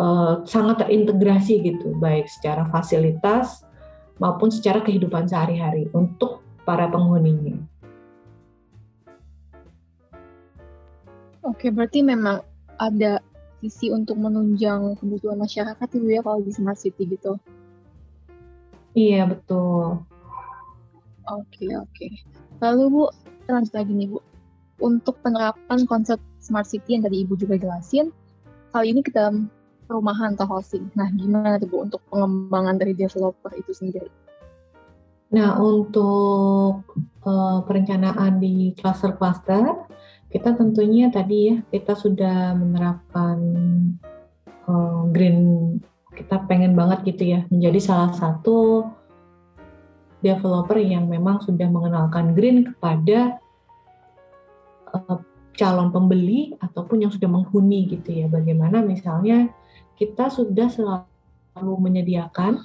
uh, 0.00 0.40
sangat 0.48 0.88
terintegrasi 0.88 1.60
gitu, 1.60 1.92
baik 2.00 2.28
secara 2.32 2.64
fasilitas 2.72 3.64
maupun 4.16 4.48
secara 4.48 4.80
kehidupan 4.80 5.28
sehari-hari 5.28 5.92
untuk 5.92 6.40
para 6.64 6.88
penghuninya. 6.88 7.60
Oke, 11.46 11.70
berarti 11.70 12.02
memang 12.02 12.42
ada 12.82 13.22
sisi 13.62 13.94
untuk 13.94 14.18
menunjang 14.18 14.98
kebutuhan 14.98 15.38
masyarakat 15.38 15.88
itu 15.94 16.06
ya 16.10 16.20
kalau 16.20 16.42
di 16.42 16.50
smart 16.50 16.76
city 16.76 17.06
gitu. 17.06 17.38
Iya, 18.98 19.30
betul. 19.30 20.02
Oke, 21.30 21.66
oke. 21.70 22.06
Lalu 22.58 22.82
Bu, 22.90 23.02
lanjut 23.46 23.74
lagi 23.78 23.92
nih 23.94 24.08
Bu. 24.10 24.18
Untuk 24.82 25.22
penerapan 25.22 25.86
konsep 25.88 26.18
smart 26.42 26.66
city 26.66 26.98
yang 26.98 27.06
tadi 27.06 27.22
Ibu 27.22 27.38
juga 27.38 27.56
jelasin, 27.56 28.10
kali 28.74 28.92
ini 28.92 29.00
kita 29.06 29.30
perumahan 29.86 30.34
atau 30.34 30.50
housing. 30.50 30.90
Nah, 30.98 31.08
gimana 31.14 31.62
tuh 31.62 31.70
Bu 31.70 31.86
untuk 31.86 32.02
pengembangan 32.10 32.76
dari 32.76 32.92
developer 32.92 33.54
itu 33.54 33.70
sendiri? 33.70 34.10
Nah, 35.34 35.58
untuk 35.58 36.86
uh, 37.26 37.58
perencanaan 37.66 38.38
di 38.38 38.70
cluster-cluster, 38.78 39.86
kita 40.36 40.52
tentunya 40.52 41.08
tadi 41.08 41.48
ya, 41.48 41.56
kita 41.72 41.96
sudah 41.96 42.52
menerapkan 42.52 43.40
uh, 44.68 45.08
green, 45.08 45.80
kita 46.12 46.44
pengen 46.44 46.76
banget 46.76 47.08
gitu 47.08 47.24
ya, 47.32 47.40
menjadi 47.48 47.80
salah 47.80 48.12
satu 48.12 48.84
developer 50.20 50.76
yang 50.76 51.08
memang 51.08 51.40
sudah 51.40 51.64
mengenalkan 51.72 52.36
green 52.36 52.68
kepada 52.68 53.40
uh, 54.92 55.24
calon 55.56 55.88
pembeli 55.88 56.52
ataupun 56.60 57.08
yang 57.08 57.12
sudah 57.16 57.32
menghuni 57.32 57.88
gitu 57.88 58.12
ya. 58.12 58.28
Bagaimana 58.28 58.84
misalnya 58.84 59.48
kita 59.96 60.28
sudah 60.28 60.68
selalu 60.68 61.74
menyediakan 61.80 62.60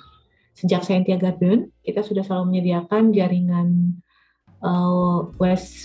sejak 0.52 0.84
Scientia 0.84 1.16
Garden 1.16 1.72
kita 1.88 2.04
sudah 2.04 2.28
selalu 2.28 2.52
menyediakan 2.52 3.16
jaringan 3.16 3.96
uh, 4.62 5.30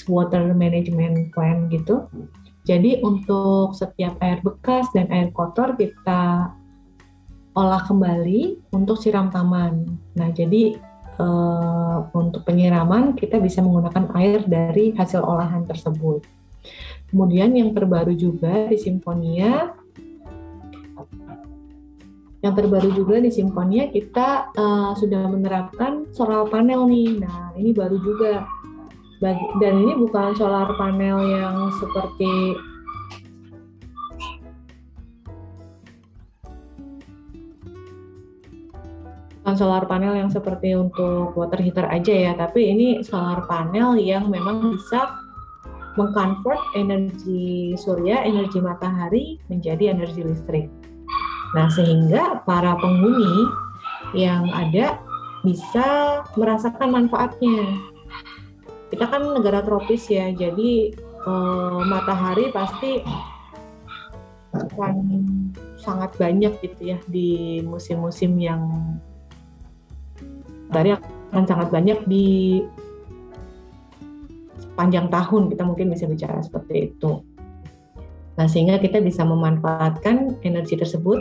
water 0.09 0.43
management 0.53 1.33
plan 1.33 1.69
gitu. 1.69 2.09
Jadi 2.67 2.99
untuk 3.01 3.79
setiap 3.79 4.19
air 4.19 4.43
bekas 4.43 4.91
dan 4.91 5.07
air 5.15 5.31
kotor 5.31 5.79
kita 5.79 6.51
olah 7.57 7.83
kembali 7.87 8.69
untuk 8.75 8.99
siram 8.99 9.31
taman. 9.31 9.87
Nah 10.19 10.29
jadi 10.35 10.77
uh, 11.17 12.11
untuk 12.13 12.43
penyiraman 12.43 13.15
kita 13.15 13.39
bisa 13.39 13.63
menggunakan 13.63 14.13
air 14.19 14.43
dari 14.45 14.93
hasil 14.93 15.23
olahan 15.23 15.65
tersebut. 15.65 16.27
Kemudian 17.07 17.55
yang 17.55 17.71
terbaru 17.71 18.13
juga 18.19 18.67
di 18.67 18.77
Simfonia 18.77 19.71
yang 22.45 22.55
terbaru 22.55 22.95
juga 22.95 23.19
di 23.19 23.31
Simfonia 23.33 23.91
kita 23.91 24.55
uh, 24.55 24.93
sudah 24.95 25.27
menerapkan 25.27 26.07
solar 26.15 26.47
panel 26.47 26.87
nih. 26.87 27.19
Nah, 27.19 27.51
ini 27.59 27.75
baru 27.75 27.99
juga. 27.99 28.47
Dan 29.23 29.75
ini 29.87 29.97
bukan 29.97 30.37
solar 30.37 30.77
panel 30.77 31.25
yang 31.25 31.73
seperti 31.81 32.57
solar 39.57 39.89
panel 39.89 40.13
yang 40.13 40.29
seperti 40.29 40.77
untuk 40.77 41.33
water 41.33 41.57
heater 41.57 41.89
aja 41.89 42.13
ya, 42.13 42.33
tapi 42.37 42.77
ini 42.77 43.01
solar 43.01 43.49
panel 43.49 43.97
yang 43.97 44.29
memang 44.29 44.77
bisa 44.77 45.17
mengkonvert 45.97 46.77
energi 46.77 47.73
surya, 47.81 48.21
energi 48.21 48.61
matahari 48.61 49.41
menjadi 49.49 49.97
energi 49.97 50.23
listrik. 50.29 50.69
Nah, 51.57 51.73
sehingga 51.73 52.45
para 52.45 52.77
penghuni 52.77 53.49
yang 54.13 54.45
ada 54.53 55.01
bisa 55.41 56.21
merasakan 56.37 56.93
manfaatnya. 56.93 57.96
Kita 58.87 59.05
kan 59.11 59.23
negara 59.35 59.63
tropis 59.67 60.07
ya, 60.11 60.31
jadi 60.31 60.95
eh, 61.27 61.81
matahari 61.87 62.51
pasti 62.55 63.03
akan 64.57 64.95
sangat 65.77 66.17
banyak 66.17 66.57
gitu 66.65 66.97
ya 66.97 66.99
di 67.05 67.61
musim-musim 67.61 68.41
yang 68.41 68.63
dari 70.73 70.97
akan 70.97 71.45
sangat 71.45 71.69
banyak 71.69 71.99
di 72.09 72.61
sepanjang 74.59 75.09
tahun 75.09 75.53
kita 75.53 75.63
mungkin 75.65 75.93
bisa 75.93 76.05
bicara 76.09 76.41
seperti 76.45 76.93
itu. 76.93 77.25
Nah, 78.37 78.45
sehingga 78.45 78.77
kita 78.77 79.01
bisa 79.01 79.25
memanfaatkan 79.25 80.45
energi 80.45 80.77
tersebut 80.77 81.17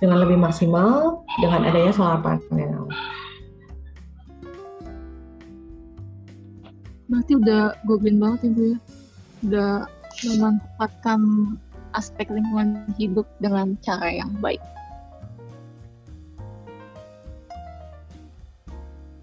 dengan 0.00 0.24
lebih 0.24 0.40
maksimal 0.40 1.20
dengan 1.36 1.68
adanya 1.68 1.92
solar 1.92 2.24
panel. 2.24 2.88
Berarti 7.10 7.32
udah 7.34 7.74
goblin 7.90 8.22
banget 8.22 8.54
ibu 8.54 8.62
ya, 8.62 8.78
udah 9.42 9.72
memanfaatkan 10.30 11.20
aspek 11.98 12.30
lingkungan 12.30 12.86
hidup 12.94 13.26
dengan 13.42 13.74
cara 13.82 14.14
yang 14.14 14.30
baik. 14.38 14.62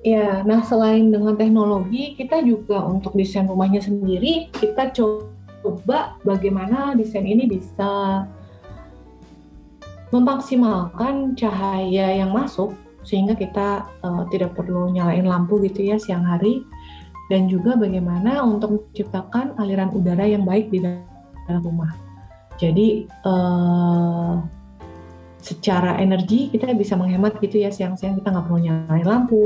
Ya, 0.03 0.43
nah 0.43 0.63
selain 0.63 1.11
dengan 1.11 1.39
teknologi, 1.39 2.15
kita 2.15 2.43
juga 2.43 2.83
untuk 2.83 3.15
desain 3.15 3.47
rumahnya 3.47 3.79
sendiri, 3.79 4.51
kita 4.55 4.91
coba 4.91 6.15
bagaimana 6.23 6.95
desain 6.95 7.27
ini 7.27 7.47
bisa 7.47 8.23
memaksimalkan 10.11 11.35
cahaya 11.35 12.23
yang 12.23 12.31
masuk 12.31 12.71
sehingga 13.03 13.35
kita 13.35 13.87
uh, 14.03 14.23
tidak 14.31 14.55
perlu 14.55 14.91
nyalain 14.91 15.27
lampu 15.27 15.59
gitu 15.63 15.91
ya 15.91 15.99
siang 15.99 16.23
hari 16.23 16.63
dan 17.27 17.51
juga 17.51 17.75
bagaimana 17.75 18.39
untuk 18.43 18.79
menciptakan 18.79 19.55
aliran 19.59 19.91
udara 19.91 20.23
yang 20.23 20.47
baik 20.47 20.71
di 20.71 20.79
dalam 20.83 21.61
rumah. 21.63 21.91
Jadi 22.57 23.05
uh, 23.27 24.41
secara 25.37 26.01
energi 26.01 26.49
kita 26.49 26.73
bisa 26.73 26.97
menghemat 26.97 27.37
gitu 27.39 27.61
ya 27.61 27.69
siang-siang 27.69 28.17
kita 28.17 28.33
nggak 28.33 28.45
perlu 28.49 28.59
nyalain 28.63 29.05
lampu, 29.05 29.45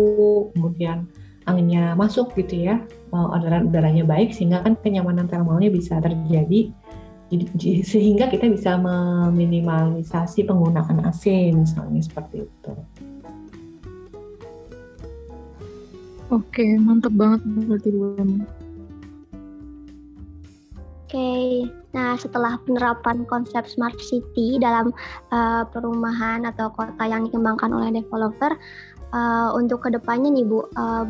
kemudian 0.55 1.05
anginnya 1.45 1.97
masuk 1.97 2.31
gitu 2.38 2.69
ya, 2.69 2.79
aliran 3.11 3.67
udaranya 3.67 4.05
baik 4.07 4.31
sehingga 4.31 4.63
kan 4.63 4.77
kenyamanan 4.79 5.27
termalnya 5.27 5.73
bisa 5.73 6.00
terjadi 6.00 6.71
sehingga 7.88 8.27
kita 8.27 8.51
bisa 8.51 8.75
meminimalisasi 8.75 10.43
penggunaan 10.43 11.00
AC 11.07 11.51
misalnya 11.55 12.03
seperti 12.03 12.43
itu. 12.43 12.73
Oke, 16.31 16.63
mantap 16.79 17.11
banget 17.19 17.43
berarti 17.43 17.91
Bu. 17.91 18.15
Oke, 21.03 21.67
nah 21.91 22.15
setelah 22.15 22.55
penerapan 22.63 23.27
konsep 23.27 23.67
smart 23.67 24.00
city 24.00 24.55
dalam 24.55 24.95
uh, 25.35 25.67
perumahan 25.67 26.47
atau 26.47 26.71
kota 26.71 27.03
yang 27.03 27.27
dikembangkan 27.27 27.75
oleh 27.75 27.91
developer, 28.00 28.55
uh, 29.11 29.51
untuk 29.59 29.83
ke 29.83 29.91
depannya 29.91 30.31
nih 30.31 30.47
Bu, 30.47 30.71
uh, 30.79 31.03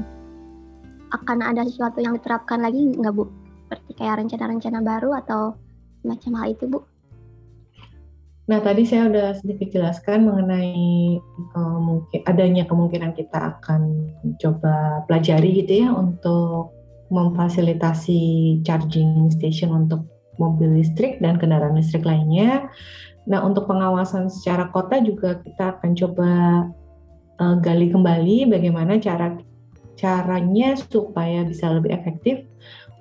akan 1.13 1.45
ada 1.45 1.69
sesuatu 1.69 2.01
yang 2.01 2.17
diterapkan 2.17 2.57
lagi 2.65 2.81
nggak 2.97 3.13
Bu? 3.13 3.29
Seperti 3.69 4.01
kayak 4.01 4.25
rencana-rencana 4.25 4.81
baru 4.81 5.21
atau 5.21 5.53
semacam 6.01 6.31
hal 6.41 6.47
itu 6.57 6.65
Bu? 6.65 6.81
Nah 8.49 8.59
tadi 8.59 8.83
saya 8.89 9.07
udah 9.07 9.37
sedikit 9.37 9.69
jelaskan 9.69 10.25
mengenai 10.25 11.21
uh, 11.53 11.79
mungkin 11.79 12.21
adanya 12.25 12.65
kemungkinan 12.65 13.13
kita 13.13 13.57
akan 13.57 14.09
coba 14.41 15.05
pelajari 15.05 15.61
gitu 15.61 15.85
ya 15.85 15.89
untuk 15.93 16.73
memfasilitasi 17.11 18.21
charging 18.63 19.29
station 19.29 19.75
untuk 19.75 20.07
mobil 20.39 20.79
listrik 20.79 21.19
dan 21.19 21.37
kendaraan 21.37 21.77
listrik 21.77 22.07
lainnya. 22.07 22.71
Nah, 23.29 23.45
untuk 23.45 23.69
pengawasan 23.69 24.31
secara 24.31 24.73
kota 24.73 24.97
juga 25.03 25.37
kita 25.43 25.77
akan 25.77 25.91
coba 25.93 26.31
uh, 27.37 27.55
gali 27.61 27.93
kembali 27.93 28.49
bagaimana 28.49 28.97
cara 28.97 29.37
caranya 29.99 30.73
supaya 30.73 31.45
bisa 31.45 31.69
lebih 31.69 31.93
efektif 31.93 32.41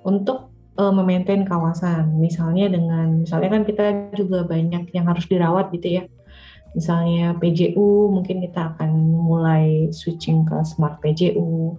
untuk 0.05 0.50
uh, 0.81 0.89
memaintain 0.89 1.45
kawasan. 1.45 2.17
Misalnya 2.17 2.73
dengan 2.73 3.21
misalnya 3.21 3.53
kan 3.53 3.63
kita 3.69 3.85
juga 4.17 4.41
banyak 4.49 4.89
yang 4.97 5.05
harus 5.05 5.29
dirawat 5.29 5.69
gitu 5.77 6.01
ya. 6.01 6.03
Misalnya 6.73 7.37
PJU, 7.37 8.09
mungkin 8.09 8.41
kita 8.41 8.73
akan 8.73 8.89
mulai 9.13 9.91
switching 9.93 10.47
ke 10.47 10.57
smart 10.65 10.97
PJU 11.03 11.77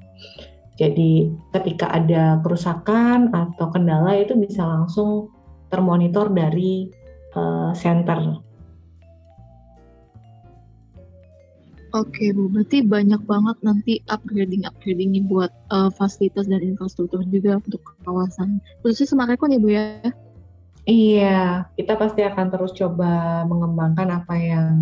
jadi 0.82 1.28
ketika 1.52 1.92
ada 1.92 2.40
kerusakan 2.40 3.28
atau 3.30 3.68
kendala 3.68 4.16
itu 4.16 4.32
bisa 4.34 4.64
langsung 4.64 5.28
termonitor 5.68 6.32
dari 6.32 6.88
uh, 7.36 7.70
center. 7.76 8.40
Oke 11.92 12.32
Bu, 12.32 12.48
berarti 12.48 12.80
banyak 12.80 13.20
banget 13.28 13.56
nanti 13.60 14.00
upgrading 14.08 14.64
upgrading 14.64 15.28
buat 15.28 15.52
uh, 15.68 15.92
fasilitas 15.92 16.48
dan 16.48 16.64
infrastruktur 16.64 17.20
juga 17.28 17.60
untuk 17.60 17.84
kawasan. 18.08 18.64
Khususnya 18.80 19.12
Semarekon 19.12 19.52
ya 19.52 19.60
Bu 19.60 19.68
ya? 19.68 19.84
Iya, 20.88 21.68
kita 21.76 22.00
pasti 22.00 22.24
akan 22.24 22.48
terus 22.48 22.72
coba 22.72 23.44
mengembangkan 23.44 24.08
apa 24.08 24.34
yang 24.40 24.74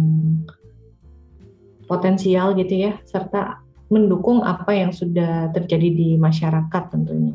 potensial 1.90 2.54
gitu 2.54 2.78
ya, 2.78 2.94
serta 3.02 3.58
mendukung 3.90 4.46
apa 4.46 4.70
yang 4.70 4.94
sudah 4.94 5.50
terjadi 5.50 5.90
di 5.90 6.08
masyarakat 6.14 6.82
tentunya. 6.94 7.34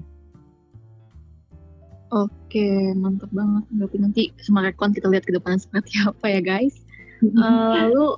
Oke, 2.16 2.96
mantap 2.96 3.28
banget. 3.36 3.68
Berarti 3.76 3.98
nanti 4.00 4.22
Semarekon 4.40 4.96
kita 4.96 5.12
lihat 5.12 5.28
ke 5.28 5.36
depan 5.36 5.60
seperti 5.60 6.00
apa 6.00 6.26
ya 6.32 6.40
guys. 6.40 6.80
uh, 7.22 7.76
lalu 7.84 8.16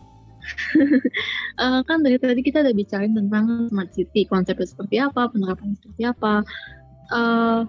uh, 1.62 1.82
kan 1.88 1.98
dari 2.04 2.18
tadi 2.18 2.42
kita 2.44 2.64
udah 2.64 2.76
bicarain 2.76 3.14
tentang 3.14 3.72
smart 3.72 3.92
city, 3.94 4.24
konsepnya 4.28 4.68
seperti 4.68 4.96
apa, 5.02 5.32
penerapannya 5.32 5.76
seperti 5.80 6.04
apa. 6.08 6.34
Uh, 7.08 7.64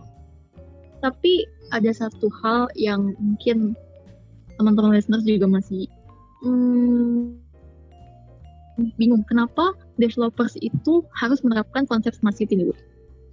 tapi 0.98 1.46
ada 1.70 1.90
satu 1.94 2.26
hal 2.42 2.66
yang 2.74 3.14
mungkin 3.22 3.78
teman-teman 4.58 4.98
listeners 4.98 5.22
juga 5.22 5.46
masih 5.46 5.86
hmm, 6.42 7.38
bingung 8.98 9.22
kenapa 9.26 9.74
developers 9.98 10.54
itu 10.58 11.06
harus 11.14 11.42
menerapkan 11.42 11.86
konsep 11.86 12.14
smart 12.14 12.34
city 12.34 12.58
nih 12.58 12.66
Bu? 12.70 12.74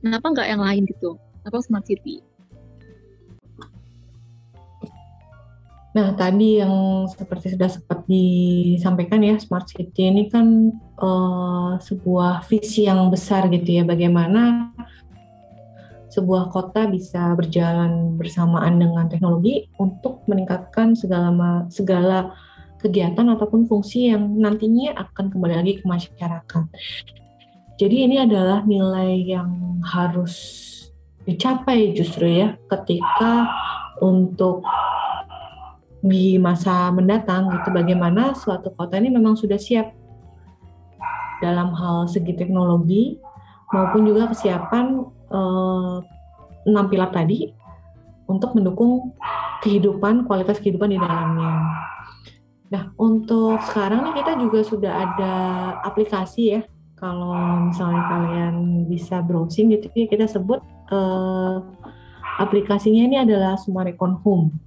Kenapa 0.05 0.25
nggak 0.33 0.47
yang 0.49 0.61
lain 0.61 0.83
gitu? 0.85 1.17
Kenapa 1.41 1.65
smart 1.65 1.85
city? 1.89 2.21
Nah, 5.95 6.11
tadi 6.11 6.59
yang 6.59 7.07
seperti 7.07 7.55
sudah 7.55 7.71
sempat 7.71 8.03
disampaikan 8.03 9.23
ya, 9.23 9.39
smart 9.39 9.71
city 9.71 10.11
ini 10.11 10.27
kan 10.27 10.75
uh, 10.99 11.79
sebuah 11.79 12.43
visi 12.51 12.83
yang 12.83 13.07
besar 13.07 13.47
gitu 13.47 13.79
ya, 13.79 13.87
bagaimana 13.87 14.75
sebuah 16.11 16.51
kota 16.51 16.91
bisa 16.91 17.31
berjalan 17.39 18.19
bersamaan 18.19 18.75
dengan 18.75 19.07
teknologi 19.07 19.71
untuk 19.79 20.23
meningkatkan 20.27 20.95
segala 20.99 21.63
segala 21.71 22.35
kegiatan 22.83 23.31
ataupun 23.31 23.63
fungsi 23.67 24.11
yang 24.11 24.35
nantinya 24.35 24.99
akan 24.99 25.31
kembali 25.31 25.55
lagi 25.63 25.73
ke 25.79 25.83
masyarakat. 25.87 26.65
Jadi 27.75 27.95
ini 28.03 28.19
adalah 28.19 28.67
nilai 28.67 29.15
yang 29.27 29.79
harus 29.83 30.63
dicapai 31.23 31.91
justru 31.95 32.27
ya 32.31 32.55
ketika 32.71 33.47
untuk 33.99 34.63
di 36.05 36.37
masa 36.37 36.93
mendatang 36.93 37.49
gitu 37.49 37.73
bagaimana 37.73 38.37
suatu 38.37 38.69
kota 38.77 39.01
ini 39.01 39.09
memang 39.09 39.33
sudah 39.33 39.57
siap 39.57 39.89
dalam 41.41 41.73
hal 41.73 42.05
segi 42.05 42.37
teknologi 42.37 43.17
maupun 43.73 44.05
juga 44.05 44.29
kesiapan 44.29 45.01
eh, 45.33 45.95
enam 46.69 46.85
pilar 46.89 47.09
tadi 47.09 47.49
untuk 48.29 48.53
mendukung 48.53 49.17
kehidupan 49.65 50.29
kualitas 50.29 50.61
kehidupan 50.61 50.93
di 50.93 50.99
dalamnya. 51.01 51.61
Nah, 52.69 52.83
untuk 52.97 53.61
sekarang 53.61 54.09
nih 54.09 54.13
kita 54.21 54.33
juga 54.41 54.59
sudah 54.65 54.93
ada 54.93 55.33
aplikasi 55.85 56.57
ya. 56.57 56.61
Kalau 56.95 57.69
misalnya 57.69 58.01
kalian 58.07 58.55
bisa 58.89 59.21
browsing 59.21 59.73
gitu 59.73 59.89
ya, 59.93 60.05
kita 60.09 60.25
sebut 60.25 60.61
eh, 60.89 61.55
aplikasinya 62.41 63.03
ini 63.05 63.17
adalah 63.21 63.57
Sumarekon 63.57 64.21
Home. 64.25 64.64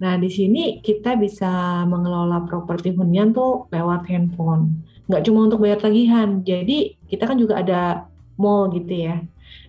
Nah, 0.00 0.16
di 0.16 0.32
sini 0.32 0.80
kita 0.80 1.14
bisa 1.20 1.84
mengelola 1.84 2.48
properti 2.48 2.96
hunian 2.96 3.36
tuh 3.36 3.68
lewat 3.68 4.08
handphone. 4.08 4.88
nggak 5.10 5.26
cuma 5.26 5.50
untuk 5.50 5.58
bayar 5.58 5.82
tagihan. 5.82 6.38
Jadi 6.46 6.94
kita 7.10 7.26
kan 7.26 7.34
juga 7.34 7.58
ada 7.58 8.06
mall 8.38 8.70
gitu 8.70 8.94
ya. 9.10 9.20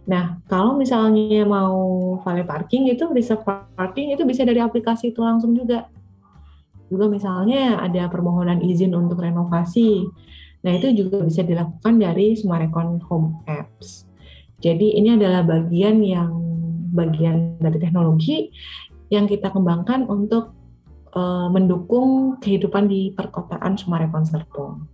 Nah, 0.06 0.38
kalau 0.46 0.78
misalnya 0.78 1.42
mau 1.44 2.14
valet 2.22 2.46
parking 2.46 2.94
itu 2.94 3.10
reserve 3.10 3.42
parking 3.74 4.14
itu 4.14 4.22
bisa 4.22 4.46
dari 4.46 4.62
aplikasi 4.62 5.10
itu 5.10 5.20
langsung 5.26 5.58
juga. 5.58 5.90
Juga 6.94 7.10
misalnya 7.10 7.82
ada 7.82 8.06
permohonan 8.06 8.62
izin 8.62 8.94
untuk 8.94 9.18
renovasi. 9.18 10.06
Nah, 10.62 10.72
itu 10.78 10.94
juga 10.94 11.26
bisa 11.26 11.42
dilakukan 11.42 11.98
dari 11.98 12.38
Smarekon 12.38 13.02
Home 13.10 13.42
Apps. 13.50 14.06
Jadi 14.62 14.94
ini 14.94 15.18
adalah 15.18 15.42
bagian 15.42 16.06
yang 16.06 16.38
bagian 16.94 17.58
dari 17.58 17.82
teknologi 17.82 18.54
yang 19.12 19.28
kita 19.28 19.52
kembangkan 19.52 20.08
untuk 20.08 20.56
uh, 21.14 21.52
mendukung 21.52 22.40
kehidupan 22.40 22.88
di 22.88 23.12
perkotaan 23.12 23.76
Sumarekon 23.76 24.24
Serpong. 24.24 24.88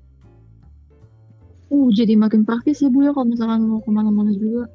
Uh, 1.69 1.87
jadi 1.93 2.17
makin 2.17 2.41
praktis 2.41 2.81
ya 2.81 2.89
Bu 2.89 3.05
ya 3.05 3.13
kalau 3.13 3.29
misalkan 3.29 3.69
mau 3.69 3.79
ke 3.79 3.89
mana-mana 3.93 4.33
juga. 4.33 4.65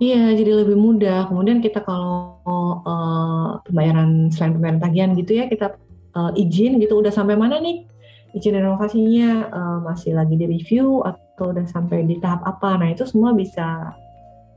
Iya, 0.00 0.32
jadi 0.32 0.64
lebih 0.64 0.80
mudah. 0.80 1.28
Kemudian 1.28 1.60
kita 1.60 1.84
kalau 1.84 2.40
uh, 2.88 3.60
pembayaran 3.68 4.32
selain 4.32 4.56
pembayaran 4.56 4.80
tagihan 4.80 5.12
gitu 5.12 5.36
ya, 5.36 5.44
kita 5.44 5.76
uh, 6.16 6.32
izin 6.32 6.80
gitu 6.80 7.04
udah 7.04 7.12
sampai 7.12 7.36
mana 7.36 7.60
nih? 7.60 7.84
Izin 8.32 8.56
renovasinya 8.56 9.52
uh, 9.52 9.78
masih 9.84 10.16
lagi 10.16 10.40
di 10.40 10.48
review 10.48 11.04
atau 11.04 11.52
udah 11.52 11.68
sampai 11.68 12.08
di 12.08 12.16
tahap 12.16 12.40
apa? 12.48 12.80
Nah, 12.80 12.88
itu 12.96 13.04
semua 13.04 13.36
bisa 13.36 13.92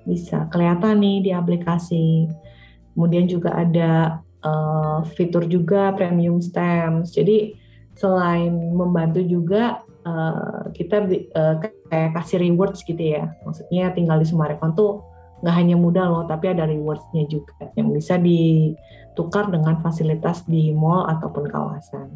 bisa 0.08 0.48
kelihatan 0.48 1.04
nih 1.04 1.18
di 1.28 1.32
aplikasi. 1.36 2.32
Kemudian 2.94 3.26
juga 3.26 3.54
ada 3.58 4.22
uh, 4.46 5.02
fitur 5.18 5.46
juga 5.50 5.94
premium 5.98 6.40
stamps. 6.40 7.14
Jadi 7.14 7.58
selain 7.98 8.54
membantu 8.74 9.22
juga 9.22 9.82
uh, 10.06 10.70
kita 10.74 11.10
uh, 11.34 11.56
kayak 11.90 12.12
kasih 12.18 12.38
rewards 12.42 12.86
gitu 12.86 13.02
ya. 13.02 13.34
Maksudnya 13.46 13.94
tinggal 13.94 14.22
di 14.22 14.28
Sumarekon 14.30 14.74
tuh 14.78 15.02
nggak 15.44 15.56
hanya 15.60 15.76
mudah 15.76 16.08
loh, 16.08 16.24
tapi 16.24 16.56
ada 16.56 16.64
rewardsnya 16.64 17.28
juga 17.28 17.68
yang 17.76 17.92
bisa 17.92 18.16
ditukar 18.16 19.52
dengan 19.52 19.76
fasilitas 19.84 20.48
di 20.48 20.72
mall 20.72 21.04
ataupun 21.12 21.52
kawasan. 21.52 22.08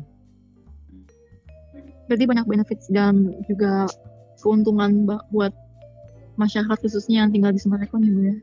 Berarti 2.07 2.23
banyak 2.23 2.47
benefits 2.47 2.87
dan 2.87 3.35
juga 3.51 3.83
keuntungan 4.39 5.03
buat 5.27 5.51
masyarakat 6.39 6.77
khususnya 6.79 7.27
yang 7.27 7.35
tinggal 7.35 7.51
di 7.51 7.59
Sumarekon 7.59 8.05
ya 8.05 8.11
Bu 8.15 8.21
ya? 8.23 8.35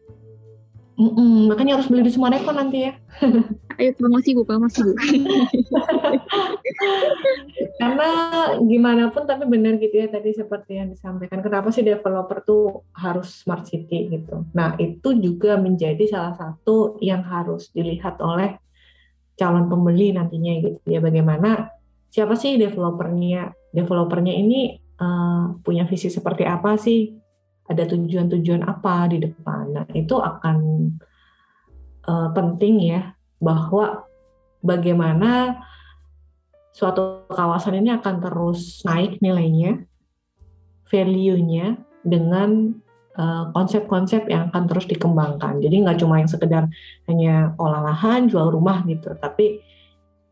Mm 0.94 1.10
-mm, 1.10 1.34
makanya 1.50 1.74
harus 1.74 1.90
beli 1.90 2.06
di 2.06 2.12
Sumarekon 2.14 2.54
nanti 2.54 2.86
ya. 2.86 2.94
Ayo 3.82 3.90
promosi 3.98 4.30
Bu, 4.30 4.46
promosi 4.46 4.78
Bu. 4.78 4.94
Karena 7.82 8.08
gimana 8.62 9.10
pun 9.10 9.26
tapi 9.26 9.42
benar 9.50 9.82
gitu 9.82 9.90
ya 9.90 10.06
tadi 10.06 10.30
seperti 10.30 10.78
yang 10.78 10.94
disampaikan. 10.94 11.42
Kenapa 11.42 11.74
sih 11.74 11.82
developer 11.82 12.46
tuh 12.46 12.86
harus 12.94 13.26
smart 13.42 13.66
city 13.66 14.06
gitu. 14.06 14.46
Nah 14.54 14.78
itu 14.78 15.18
juga 15.18 15.58
menjadi 15.58 16.06
salah 16.06 16.38
satu 16.38 17.02
yang 17.02 17.26
harus 17.26 17.74
dilihat 17.74 18.22
oleh 18.22 18.54
calon 19.34 19.66
pembeli 19.66 20.14
nantinya 20.14 20.52
gitu 20.62 20.78
ya. 20.86 21.02
Bagaimana 21.02 21.74
siapa 22.06 22.38
sih 22.38 22.54
developernya? 22.54 23.50
Developernya 23.74 24.30
ini 24.30 24.78
uh, 25.02 25.58
punya 25.58 25.82
visi 25.90 26.06
seperti 26.06 26.46
apa 26.46 26.78
sih? 26.78 27.23
Ada 27.64 27.82
tujuan-tujuan 27.88 28.64
apa 28.68 29.08
di 29.08 29.24
depan. 29.24 29.72
Nah, 29.72 29.86
itu 29.96 30.20
akan 30.20 30.56
uh, 32.04 32.28
penting 32.36 32.92
ya 32.92 33.16
bahwa 33.40 34.04
bagaimana 34.60 35.60
suatu 36.74 37.28
kawasan 37.30 37.80
ini 37.80 37.94
akan 37.94 38.18
terus 38.18 38.82
naik 38.82 39.22
nilainya, 39.22 39.86
value-nya 40.90 41.78
dengan 42.02 42.74
eh, 43.14 43.44
konsep-konsep 43.54 44.26
uh, 44.26 44.30
yang 44.30 44.42
akan 44.50 44.64
terus 44.66 44.90
dikembangkan. 44.90 45.62
Jadi 45.62 45.86
nggak 45.86 46.02
cuma 46.02 46.18
yang 46.18 46.26
sekedar 46.26 46.66
hanya 47.06 47.54
olah 47.62 47.78
lahan, 47.78 48.26
jual 48.26 48.50
rumah 48.50 48.82
gitu, 48.90 49.14
tapi 49.22 49.62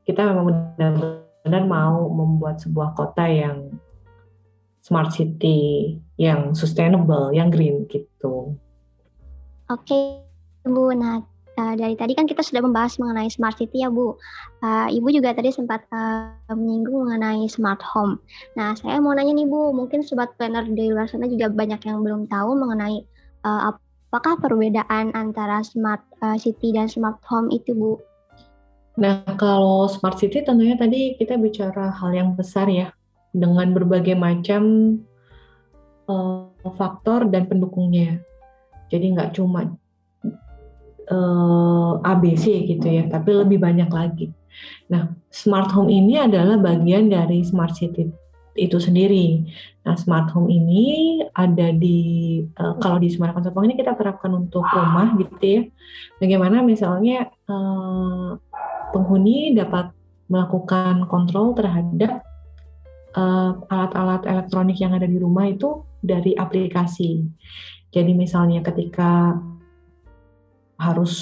kita 0.03 0.27
memang 0.27 0.75
benar-benar 0.75 1.63
mau 1.63 2.11
membuat 2.11 2.59
sebuah 2.59 2.99
kota 2.99 3.23
yang 3.31 3.79
smart 4.83 5.15
city 5.15 5.97
yang 6.19 6.53
sustainable, 6.59 7.31
yang 7.31 7.49
green 7.55 7.87
gitu. 7.87 8.59
Oke, 9.71 10.21
Bu. 10.67 10.91
Nah, 10.93 11.23
uh, 11.57 11.75
dari 11.79 11.95
tadi 11.95 12.13
kan 12.19 12.27
kita 12.27 12.43
sudah 12.43 12.67
membahas 12.67 12.99
mengenai 12.99 13.31
smart 13.31 13.57
city 13.57 13.87
ya, 13.87 13.89
Bu. 13.89 14.19
Uh, 14.61 14.91
Ibu 14.91 15.15
juga 15.15 15.33
tadi 15.33 15.55
sempat 15.55 15.87
uh, 15.95 16.35
menyinggung 16.51 17.09
mengenai 17.09 17.47
smart 17.47 17.81
home. 17.81 18.19
Nah, 18.59 18.75
saya 18.75 18.99
mau 18.99 19.15
nanya 19.15 19.33
nih, 19.33 19.47
Bu, 19.47 19.71
mungkin 19.71 20.03
sobat 20.03 20.35
planner 20.37 20.67
di 20.67 20.91
luar 20.91 21.07
sana 21.07 21.31
juga 21.31 21.49
banyak 21.49 21.81
yang 21.87 22.03
belum 22.03 22.27
tahu 22.27 22.59
mengenai 22.59 23.07
uh, 23.47 23.73
apakah 24.13 24.35
perbedaan 24.43 25.15
antara 25.15 25.63
smart 25.63 26.03
uh, 26.21 26.37
city 26.37 26.75
dan 26.75 26.91
smart 26.91 27.23
home 27.23 27.49
itu, 27.55 27.73
Bu? 27.73 28.03
Nah, 28.99 29.25
kalau 29.41 29.89
smart 29.89 30.21
city 30.21 30.45
tentunya 30.45 30.77
tadi 30.77 31.17
kita 31.17 31.41
bicara 31.41 31.89
hal 31.97 32.13
yang 32.13 32.37
besar 32.37 32.69
ya, 32.69 32.93
dengan 33.33 33.73
berbagai 33.73 34.13
macam 34.15 34.63
uh, 36.07 36.53
faktor 36.77 37.27
dan 37.33 37.49
pendukungnya. 37.49 38.21
Jadi 38.93 39.17
nggak 39.17 39.33
cuma 39.41 39.73
uh, 41.09 41.97
eh, 41.97 42.11
ABC 42.13 42.69
gitu 42.69 42.87
ya, 42.93 43.09
tapi 43.09 43.33
lebih 43.33 43.57
banyak 43.57 43.89
lagi. 43.89 44.29
Nah, 44.93 45.17
smart 45.33 45.73
home 45.73 45.89
ini 45.89 46.21
adalah 46.21 46.61
bagian 46.61 47.09
dari 47.09 47.41
smart 47.41 47.73
city 47.73 48.13
itu 48.53 48.77
sendiri. 48.77 49.49
Nah, 49.89 49.97
smart 49.97 50.29
home 50.37 50.53
ini 50.53 51.25
ada 51.33 51.73
di 51.73 52.41
uh, 52.61 52.77
kalau 52.77 53.01
di 53.01 53.09
Semarang 53.09 53.41
Konsepong 53.41 53.65
ini 53.65 53.81
kita 53.81 53.97
terapkan 53.97 54.37
untuk 54.37 54.63
rumah 54.69 55.17
gitu 55.17 55.41
ya. 55.41 55.63
Bagaimana 56.21 56.61
misalnya 56.61 57.33
uh, 57.49 58.37
penghuni 58.93 59.57
dapat 59.57 59.91
melakukan 60.29 61.09
kontrol 61.09 61.57
terhadap 61.57 62.21
alat-alat 63.13 64.23
uh, 64.25 64.31
elektronik 64.33 64.81
yang 64.81 64.97
ada 64.97 65.05
di 65.05 65.21
rumah 65.21 65.49
itu 65.49 65.85
dari 66.01 66.33
aplikasi. 66.35 67.23
Jadi 67.93 68.13
misalnya 68.17 68.65
ketika 68.65 69.37
harus 70.81 71.13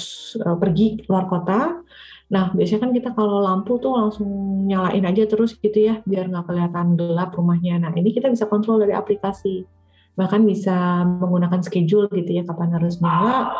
uh, 0.41 0.57
pergi 0.57 1.03
keluar 1.05 1.27
kota, 1.27 1.83
nah 2.31 2.49
biasanya 2.55 2.87
kan 2.87 2.91
kita 2.95 3.09
kalau 3.13 3.43
lampu 3.43 3.77
tuh 3.77 3.93
langsung 3.93 4.29
nyalain 4.65 5.03
aja 5.03 5.27
terus 5.27 5.53
gitu 5.59 5.77
ya, 5.77 5.99
biar 6.07 6.31
nggak 6.31 6.47
kelihatan 6.47 6.95
gelap 6.95 7.35
rumahnya. 7.35 7.77
Nah 7.77 7.91
ini 7.93 8.15
kita 8.15 8.31
bisa 8.31 8.47
kontrol 8.47 8.79
dari 8.79 8.95
aplikasi, 8.95 9.67
bahkan 10.15 10.47
bisa 10.47 11.03
menggunakan 11.05 11.61
schedule 11.61 12.07
gitu 12.15 12.39
ya, 12.39 12.43
kapan 12.47 12.73
harus 12.73 12.97
nyala 13.03 13.51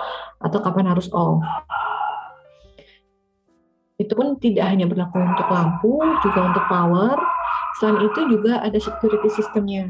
atau 0.41 0.59
kapan 0.63 0.89
harus 0.89 1.11
off. 1.11 1.43
Itu 4.01 4.17
pun 4.17 4.33
tidak 4.41 4.65
hanya 4.65 4.89
berlaku 4.89 5.21
untuk 5.21 5.45
lampu, 5.45 6.01
juga 6.25 6.39
untuk 6.49 6.65
power, 6.65 7.13
Selain 7.81 8.05
itu 8.05 8.21
juga 8.29 8.61
ada 8.61 8.77
security 8.77 9.25
systemnya. 9.33 9.89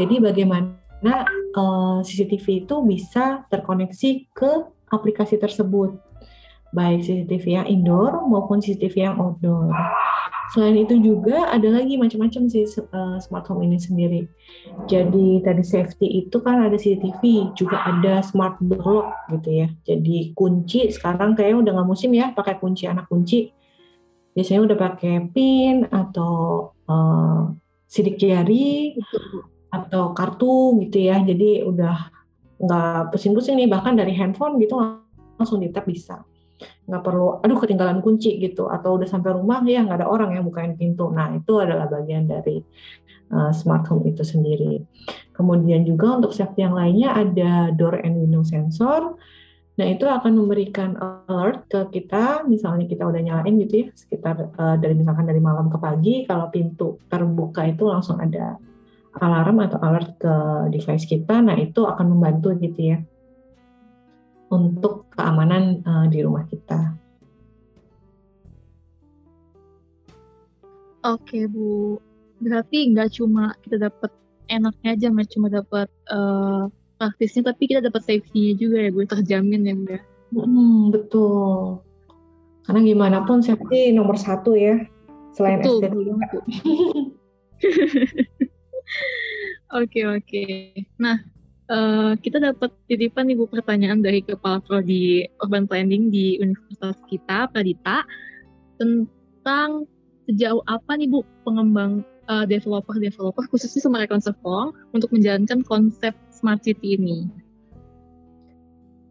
Jadi 0.00 0.24
bagaimana 0.24 1.28
uh, 1.52 2.00
eh, 2.00 2.00
CCTV 2.00 2.64
itu 2.64 2.80
bisa 2.80 3.44
terkoneksi 3.52 4.32
ke 4.32 4.64
aplikasi 4.88 5.36
tersebut, 5.36 6.00
baik 6.72 7.04
CCTV 7.04 7.44
yang 7.60 7.66
indoor 7.68 8.24
maupun 8.24 8.64
CCTV 8.64 9.12
yang 9.12 9.20
outdoor. 9.20 9.68
Selain 10.56 10.80
itu 10.80 10.96
juga 10.96 11.52
ada 11.52 11.68
lagi 11.68 12.00
macam-macam 12.00 12.48
sih 12.48 12.64
uh, 12.64 13.20
smart 13.20 13.44
home 13.52 13.68
ini 13.68 13.76
sendiri. 13.76 14.24
Jadi 14.88 15.44
tadi 15.44 15.60
safety 15.60 16.24
itu 16.24 16.40
kan 16.40 16.64
ada 16.64 16.80
CCTV, 16.80 17.52
juga 17.52 17.84
ada 17.84 18.24
smart 18.24 18.56
door 18.64 18.80
lock 18.80 19.08
gitu 19.36 19.60
ya. 19.60 19.68
Jadi 19.84 20.32
kunci 20.32 20.88
sekarang 20.88 21.36
kayaknya 21.36 21.68
udah 21.68 21.72
nggak 21.76 21.88
musim 21.92 22.16
ya 22.16 22.32
pakai 22.32 22.56
kunci 22.56 22.88
anak 22.88 23.10
kunci. 23.12 23.52
Biasanya 24.32 24.72
udah 24.72 24.76
pakai 24.78 25.14
pin 25.34 25.84
atau 25.92 26.75
uh, 26.90 27.52
sidik 27.86 28.18
jari 28.18 28.98
atau 29.70 30.10
kartu 30.16 30.78
gitu 30.86 30.98
ya. 31.06 31.22
Jadi 31.22 31.62
udah 31.62 31.96
nggak 32.56 33.12
pusing-pusing 33.12 33.60
nih 33.60 33.68
bahkan 33.68 33.92
dari 33.92 34.16
handphone 34.16 34.56
gitu 34.58 34.80
langsung 35.36 35.60
di 35.62 35.70
tap 35.70 35.86
bisa. 35.86 36.24
Nggak 36.88 37.02
perlu 37.04 37.42
aduh 37.44 37.58
ketinggalan 37.60 38.00
kunci 38.00 38.40
gitu. 38.40 38.66
Atau 38.66 38.96
udah 38.96 39.06
sampai 39.06 39.36
rumah 39.36 39.60
ya 39.66 39.84
nggak 39.84 40.02
ada 40.02 40.08
orang 40.08 40.34
yang 40.34 40.44
bukain 40.48 40.74
pintu. 40.74 41.12
Nah 41.12 41.34
itu 41.36 41.60
adalah 41.60 41.86
bagian 41.86 42.26
dari 42.26 42.62
uh, 43.30 43.52
smart 43.52 43.86
home 43.86 44.08
itu 44.08 44.24
sendiri. 44.24 44.82
Kemudian 45.36 45.84
juga 45.84 46.16
untuk 46.16 46.32
safety 46.32 46.64
yang 46.64 46.72
lainnya 46.72 47.12
ada 47.12 47.70
door 47.76 48.00
and 48.00 48.16
window 48.16 48.40
sensor 48.40 49.20
Nah, 49.76 49.86
itu 49.92 50.08
akan 50.08 50.32
memberikan 50.40 50.96
alert 50.96 51.68
ke 51.68 52.00
kita, 52.00 52.48
misalnya 52.48 52.88
kita 52.88 53.04
udah 53.04 53.20
nyalain 53.20 53.60
gitu 53.60 53.74
ya, 53.84 53.86
sekitar 53.92 54.48
uh, 54.56 54.76
dari 54.80 54.96
misalkan 54.96 55.28
dari 55.28 55.36
malam 55.36 55.68
ke 55.68 55.76
pagi, 55.76 56.24
kalau 56.24 56.48
pintu 56.48 56.96
terbuka 57.12 57.68
itu 57.68 57.84
langsung 57.84 58.16
ada 58.16 58.56
alarm 59.20 59.60
atau 59.60 59.76
alert 59.84 60.16
ke 60.16 60.34
device 60.72 61.04
kita. 61.04 61.44
Nah, 61.44 61.60
itu 61.60 61.84
akan 61.84 62.08
membantu 62.08 62.56
gitu 62.56 62.96
ya 62.96 62.98
untuk 64.48 65.12
keamanan 65.12 65.84
uh, 65.84 66.06
di 66.08 66.24
rumah 66.24 66.48
kita. 66.48 66.96
Oke, 71.04 71.46
Bu. 71.46 72.00
berarti 72.36 72.92
nggak 72.92 73.16
cuma 73.16 73.56
kita 73.64 73.88
dapat 73.88 74.12
enaknya 74.48 74.90
aja, 74.92 75.06
nggak 75.08 75.30
cuma 75.32 75.48
dapat 75.48 75.88
uh, 76.12 76.68
praktisnya, 76.96 77.52
tapi 77.52 77.68
kita 77.70 77.80
dapat 77.84 78.02
safety-nya 78.04 78.52
juga 78.58 78.76
ya, 78.82 78.90
Bu, 78.90 79.04
terjamin 79.04 79.62
ya. 79.64 79.74
Ya? 79.96 80.00
Hmm, 80.32 80.90
betul. 80.90 81.80
Karena 82.66 82.80
gimana 82.82 83.18
pun 83.22 83.40
safety 83.44 83.94
nomor 83.94 84.18
satu 84.18 84.58
ya, 84.58 84.82
selain 85.36 85.62
betul, 85.62 85.78
estetika. 85.80 86.26
Oke, 89.74 90.06
oke. 90.06 90.46
Nah, 91.02 91.18
uh, 91.66 92.14
kita 92.22 92.38
dapat 92.38 92.70
titipan 92.86 93.26
nih 93.26 93.34
Bu 93.34 93.50
pertanyaan 93.50 93.98
dari 93.98 94.22
Kepala 94.22 94.62
Prodi 94.62 95.26
Urban 95.42 95.66
Planning 95.66 96.08
di 96.08 96.38
Universitas 96.38 96.94
kita, 97.10 97.50
Pradita, 97.50 98.06
tentang 98.78 99.90
sejauh 100.30 100.62
apa 100.70 100.94
nih 100.94 101.10
Bu 101.10 101.26
pengembang 101.42 102.06
uh, 102.28 102.44
developer-developer 102.44 103.46
khususnya 103.50 103.82
sama 103.82 104.02
Rekonservong 104.04 104.74
untuk 104.92 105.10
menjalankan 105.14 105.62
konsep 105.66 106.12
smart 106.30 106.62
city 106.62 106.98
ini? 106.98 107.26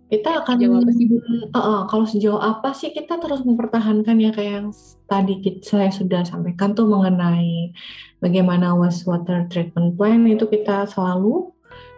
Kita 0.06 0.45
akan 0.45 0.56
Bu? 0.62 0.78
Uh, 0.78 1.58
uh, 1.58 1.80
kalau 1.89 2.06
sejauh 2.06 2.38
apa 2.38 2.71
sih 2.78 2.93
kita 2.93 3.17
terus 3.17 3.41
mempertahankan 3.41 4.21
ya 4.21 4.30
kayak 4.30 4.54
yang 4.62 4.69
tadi 5.10 5.41
kita, 5.41 5.65
saya 5.65 5.89
sudah 5.89 6.21
sampaikan 6.21 6.78
tuh 6.78 6.86
mengenai 6.86 7.73
bagaimana 8.21 8.78
wastewater 8.78 9.49
treatment 9.49 9.97
plan 9.97 10.30
itu 10.30 10.45
kita 10.45 10.86
selalu 10.86 11.49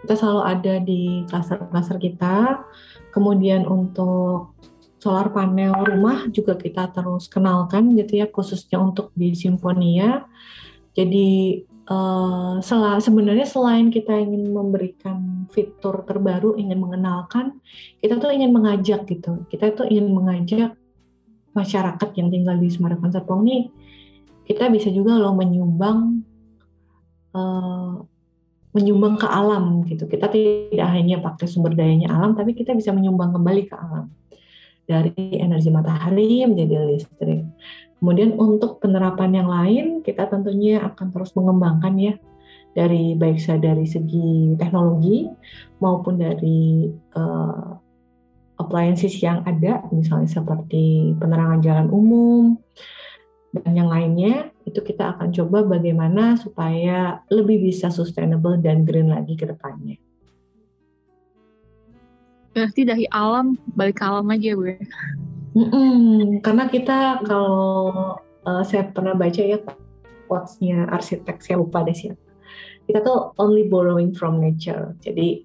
kita 0.07 0.23
selalu 0.23 0.41
ada 0.47 0.73
di 0.79 1.27
klaster-klaster 1.27 1.99
kita. 1.99 2.63
Kemudian 3.11 3.67
untuk 3.67 4.55
solar 5.03 5.29
panel 5.35 5.75
rumah 5.83 6.31
juga 6.31 6.55
kita 6.55 6.89
terus 6.95 7.27
kenalkan 7.27 7.93
gitu 7.99 8.23
ya 8.23 8.27
khususnya 8.31 8.81
untuk 8.81 9.13
di 9.13 9.35
Simfonia 9.35 10.25
jadi 10.97 11.61
uh, 11.85 12.57
sebenarnya 12.97 13.45
selain 13.45 13.93
kita 13.93 14.17
ingin 14.17 14.49
memberikan 14.49 15.45
fitur 15.53 16.01
terbaru, 16.09 16.57
ingin 16.57 16.81
mengenalkan, 16.81 17.61
kita 18.01 18.17
tuh 18.17 18.33
ingin 18.33 18.49
mengajak 18.49 19.05
gitu. 19.05 19.45
Kita 19.47 19.77
tuh 19.77 19.85
ingin 19.85 20.09
mengajak 20.09 20.73
masyarakat 21.53 22.09
yang 22.17 22.33
tinggal 22.33 22.57
di 22.57 22.69
Semarang 22.73 23.13
Serpong 23.13 23.45
ini, 23.45 23.69
kita 24.49 24.73
bisa 24.73 24.89
juga 24.89 25.21
loh 25.21 25.37
menyumbang 25.37 26.25
uh, 27.37 28.01
menyumbang 28.73 29.17
ke 29.17 29.27
alam 29.29 29.85
gitu. 29.85 30.05
Kita 30.05 30.29
tidak 30.33 30.89
hanya 30.93 31.21
pakai 31.21 31.45
sumber 31.45 31.73
dayanya 31.73 32.13
alam, 32.13 32.33
tapi 32.33 32.53
kita 32.53 32.73
bisa 32.73 32.89
menyumbang 32.89 33.33
kembali 33.37 33.69
ke 33.69 33.75
alam 33.77 34.09
dari 34.87 35.13
energi 35.37 35.69
matahari 35.69 36.45
menjadi 36.47 36.89
listrik. 36.89 37.43
Kemudian 37.97 38.37
untuk 38.37 38.77
penerapan 38.77 39.31
yang 39.33 39.49
lain 39.49 39.85
kita 40.05 40.29
tentunya 40.29 40.85
akan 40.85 41.09
terus 41.09 41.33
mengembangkan 41.33 41.93
ya 41.97 42.13
dari 42.77 43.17
baik 43.17 43.41
dari 43.57 43.89
segi 43.89 44.53
teknologi 44.53 45.25
maupun 45.81 46.21
dari 46.21 46.85
uh, 47.17 47.73
appliances 48.61 49.17
yang 49.17 49.41
ada 49.49 49.81
misalnya 49.89 50.29
seperti 50.29 51.17
penerangan 51.17 51.61
jalan 51.65 51.87
umum 51.89 52.43
dan 53.53 53.73
yang 53.73 53.89
lainnya 53.89 54.53
itu 54.67 54.83
kita 54.83 55.17
akan 55.17 55.33
coba 55.33 55.65
bagaimana 55.65 56.37
supaya 56.37 57.23
lebih 57.31 57.65
bisa 57.65 57.89
sustainable 57.89 58.59
dan 58.59 58.83
green 58.83 59.09
lagi 59.09 59.33
ke 59.39 59.47
depannya. 59.47 59.97
Berarti 62.51 62.81
dari 62.83 63.05
alam 63.13 63.55
balik 63.77 64.01
ke 64.01 64.03
alam 64.03 64.27
aja 64.33 64.57
Bu. 64.57 64.73
Mm-mm, 65.57 66.37
karena 66.45 66.69
kita 66.69 67.25
kalau 67.25 68.13
uh, 68.45 68.61
saya 68.61 68.93
pernah 68.93 69.17
baca 69.17 69.41
ya 69.41 69.57
quotes-nya 70.29 70.85
arsitek 70.93 71.41
saya 71.41 71.57
lupa 71.57 71.81
deh 71.81 71.97
siapa. 71.97 72.21
Kita 72.85 73.01
tuh 73.01 73.33
only 73.41 73.65
borrowing 73.65 74.13
from 74.13 74.37
nature. 74.37 74.93
Jadi 75.01 75.41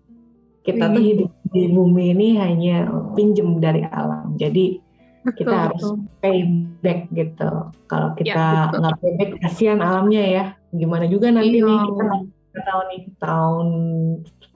kita 0.60 0.84
mm. 0.84 0.92
tuh 0.92 1.02
hidup 1.02 1.30
di 1.48 1.62
bumi 1.72 2.12
ini 2.12 2.28
hanya 2.36 2.92
pinjem 3.16 3.56
dari 3.56 3.88
alam. 3.88 4.36
Jadi 4.36 4.76
betul, 5.24 5.36
kita 5.40 5.54
harus 5.56 5.80
betul. 5.80 5.96
pay 6.20 6.38
back 6.84 7.00
gitu. 7.16 7.52
Kalau 7.88 8.08
ya, 8.12 8.16
kita 8.20 8.44
nggak 8.76 8.96
pay 9.00 9.12
back 9.16 9.30
kasihan 9.48 9.80
alamnya 9.80 10.22
ya. 10.22 10.44
Gimana 10.76 11.08
juga 11.08 11.32
nanti 11.32 11.56
iya. 11.56 11.66
nih 11.66 11.78
kita 11.88 12.04
nggak 12.52 12.64
tahu 12.68 12.80
nih 12.92 13.02
tahun 13.16 13.66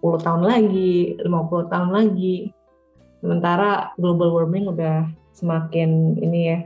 10 0.05 0.27
tahun 0.27 0.42
lagi, 0.45 0.95
50 1.25 1.73
tahun 1.73 1.90
lagi. 1.97 2.37
Sementara 3.25 3.97
global 3.97 4.37
warming 4.37 4.69
udah 4.69 5.25
semakin 5.37 6.16
ini 6.16 6.40
ya. 6.49 6.59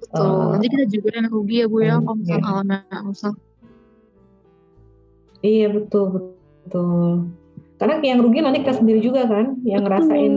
Betul. 0.00 0.24
Uh, 0.24 0.48
Nanti 0.56 0.68
kita 0.72 0.86
juga 0.88 1.08
yang 1.12 1.28
rugi 1.28 1.56
ya 1.60 1.66
Bu 1.68 1.78
ya 1.84 1.94
kalau 2.00 2.16
misalnya 2.16 2.40
iya. 2.40 2.50
alamnya 2.52 2.80
rusak. 3.04 3.34
Iya 5.44 5.66
betul 5.76 6.04
betul. 6.64 7.28
Karena 7.76 7.94
yang 8.00 8.20
rugi 8.24 8.38
nanti 8.40 8.58
kita 8.64 8.74
sendiri 8.80 9.00
juga 9.04 9.28
kan, 9.28 9.60
yang 9.68 9.84
betul. 9.84 9.92
ngerasain 9.92 10.34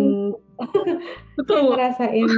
betul. 1.37 1.55
yang 1.55 1.67
ngerasain 1.71 2.29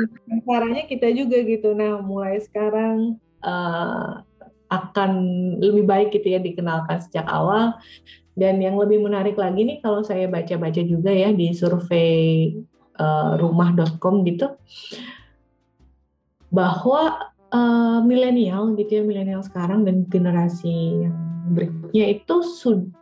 caranya 0.45 0.83
kita 0.85 1.07
juga 1.17 1.37
gitu. 1.41 1.73
Nah 1.73 2.01
mulai 2.05 2.37
sekarang 2.45 3.17
uh, 3.41 4.21
akan 4.69 5.11
lebih 5.57 5.89
baik 5.89 6.13
gitu 6.13 6.37
ya 6.37 6.39
dikenalkan 6.41 7.01
sejak 7.01 7.25
awal. 7.25 7.73
Dan 8.37 8.63
yang 8.63 8.79
lebih 8.79 9.03
menarik 9.03 9.35
lagi 9.35 9.67
nih 9.67 9.83
kalau 9.83 9.99
saya 9.99 10.29
baca-baca 10.31 10.79
juga 10.79 11.11
ya 11.11 11.33
di 11.35 11.51
survei 11.51 12.55
uh, 12.99 13.39
rumah.com 13.39 14.21
gitu 14.27 14.53
bahwa 16.51 17.31
uh, 17.53 17.99
milenial 18.05 18.73
gitu 18.77 19.01
ya 19.01 19.03
milenial 19.05 19.41
sekarang 19.41 19.85
dan 19.85 20.05
generasi 20.09 21.07
yang 21.07 21.17
berikutnya 21.49 22.05
itu 22.13 22.35
sud 22.45 22.93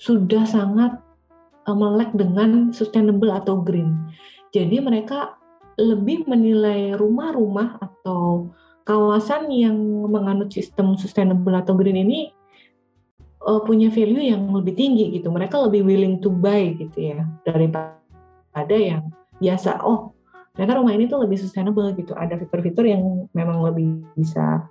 sudah 0.00 0.42
sangat 0.48 0.98
uh, 1.66 1.76
melek 1.76 2.10
dengan 2.14 2.74
sustainable 2.74 3.30
atau 3.30 3.62
green. 3.62 3.94
Jadi 4.50 4.82
mereka 4.82 5.38
lebih 5.78 6.28
menilai 6.28 6.98
rumah-rumah 6.98 7.80
atau 7.80 8.52
kawasan 8.82 9.48
yang 9.48 9.78
menganut 10.10 10.50
sistem 10.50 10.98
sustainable 10.98 11.54
atau 11.54 11.78
green 11.78 12.02
ini 12.02 12.34
uh, 13.46 13.62
punya 13.62 13.88
value 13.88 14.26
yang 14.34 14.50
lebih 14.50 14.74
tinggi 14.74 15.14
gitu. 15.14 15.30
Mereka 15.30 15.54
lebih 15.70 15.86
willing 15.86 16.18
to 16.18 16.28
buy 16.34 16.74
gitu 16.74 17.14
ya 17.14 17.22
daripada 17.46 18.76
yang 18.76 19.08
biasa 19.42 19.82
oh 19.82 20.14
ternyata 20.54 20.78
rumah 20.78 20.94
ini 20.94 21.08
tuh 21.08 21.24
lebih 21.24 21.40
sustainable 21.40 21.90
gitu. 21.96 22.12
Ada 22.14 22.38
fitur-fitur 22.38 22.84
yang 22.86 23.26
memang 23.32 23.64
lebih 23.66 24.04
bisa 24.14 24.68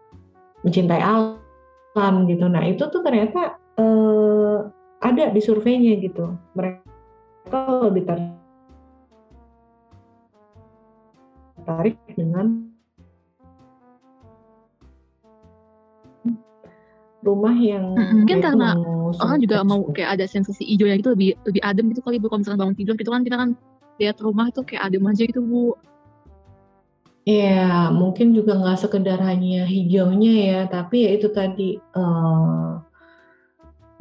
mencintai 0.62 1.02
alam 1.02 2.30
gitu. 2.30 2.46
Nah 2.48 2.64
itu 2.70 2.86
tuh 2.88 3.02
ternyata 3.02 3.58
eh, 3.82 4.58
ada 5.02 5.34
di 5.34 5.42
surveinya 5.42 5.98
gitu. 5.98 6.38
Mereka 6.54 7.60
lebih 7.90 8.06
tertarik 11.58 11.98
dengan 12.14 12.70
rumah 17.22 17.54
yang 17.54 17.94
mungkin 17.94 18.42
karena 18.42 18.74
orang 19.22 19.38
juga 19.38 19.62
mau 19.62 19.86
kayak 19.94 20.18
ada 20.18 20.26
sensasi 20.26 20.66
hijaunya 20.66 20.98
gitu 20.98 21.14
lebih 21.14 21.38
lebih 21.46 21.62
adem 21.62 21.90
gitu 21.94 22.02
kali 22.06 22.18
bu. 22.22 22.30
Kalau 22.30 22.42
misalnya 22.46 22.62
bangun 22.66 22.78
tidur 22.78 22.94
gitu 22.98 23.10
kan 23.14 23.22
kita 23.26 23.38
kan 23.38 23.50
lihat 24.02 24.18
rumah 24.26 24.50
tuh 24.50 24.66
kayak 24.66 24.90
adem 24.90 25.06
aja 25.06 25.24
gitu 25.30 25.46
bu 25.46 25.78
Iya, 27.22 27.94
mungkin 27.94 28.34
juga 28.34 28.58
nggak 28.58 28.82
sekedar 28.82 29.22
hanya 29.22 29.70
hijaunya 29.70 30.34
ya, 30.42 30.60
tapi 30.66 31.06
ya 31.06 31.10
itu 31.14 31.30
tadi 31.30 31.78
uh, 31.94 32.82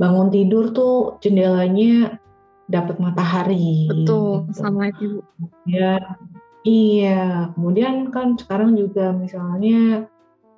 bangun 0.00 0.32
tidur 0.32 0.72
tuh 0.72 1.20
jendelanya 1.20 2.16
dapat 2.64 2.96
matahari. 2.96 3.92
Betul, 3.92 4.48
gitu. 4.48 4.56
sama 4.56 4.88
itu. 4.88 5.20
Ya, 5.68 6.00
iya. 6.64 7.52
Kemudian 7.52 8.08
kan 8.08 8.40
sekarang 8.40 8.72
juga 8.72 9.12
misalnya 9.12 10.08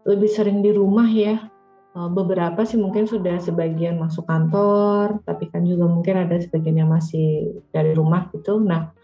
lebih 0.06 0.30
sering 0.30 0.62
di 0.62 0.70
rumah 0.70 1.10
ya. 1.10 1.50
Uh, 1.98 2.08
beberapa 2.08 2.62
sih 2.62 2.78
mungkin 2.78 3.10
sudah 3.10 3.42
sebagian 3.42 3.98
masuk 3.98 4.22
kantor, 4.24 5.18
tapi 5.26 5.50
kan 5.50 5.66
juga 5.66 5.90
mungkin 5.90 6.14
ada 6.14 6.38
sebagian 6.38 6.86
yang 6.86 6.94
masih 6.94 7.58
dari 7.74 7.90
rumah 7.90 8.30
gitu. 8.30 8.62
Nah, 8.62 8.94
Eh, 8.94 9.01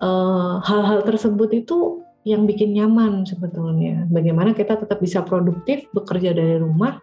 hal-hal 0.00 1.00
uh, 1.00 1.06
tersebut 1.06 1.50
itu 1.52 2.00
yang 2.24 2.44
bikin 2.48 2.72
nyaman 2.76 3.24
sebetulnya. 3.28 4.08
Bagaimana 4.08 4.56
kita 4.56 4.80
tetap 4.80 5.00
bisa 5.00 5.20
produktif 5.24 5.88
bekerja 5.92 6.32
dari 6.32 6.60
rumah 6.60 7.00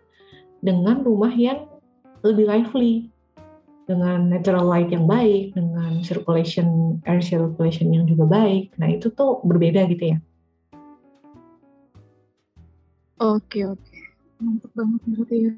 dengan 0.62 1.02
rumah 1.06 1.30
yang 1.34 1.70
lebih 2.26 2.50
lively, 2.50 3.14
dengan 3.86 4.30
natural 4.30 4.66
light 4.66 4.90
yang 4.90 5.06
baik, 5.06 5.54
dengan 5.54 6.02
circulation 6.02 7.00
air 7.06 7.22
circulation 7.22 7.94
yang 7.94 8.06
juga 8.10 8.26
baik. 8.26 8.74
Nah 8.82 8.90
itu 8.90 9.14
tuh 9.14 9.42
berbeda 9.46 9.86
gitu 9.90 10.18
ya. 10.18 10.18
Oke 13.18 13.66
oke, 13.66 13.98
mantap 14.38 14.70
banget 14.78 15.02
berarti 15.10 15.38
ya. 15.42 15.54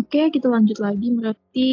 Oke 0.00 0.20
kita 0.32 0.48
lanjut 0.48 0.78
lagi 0.80 1.08
berarti 1.12 1.68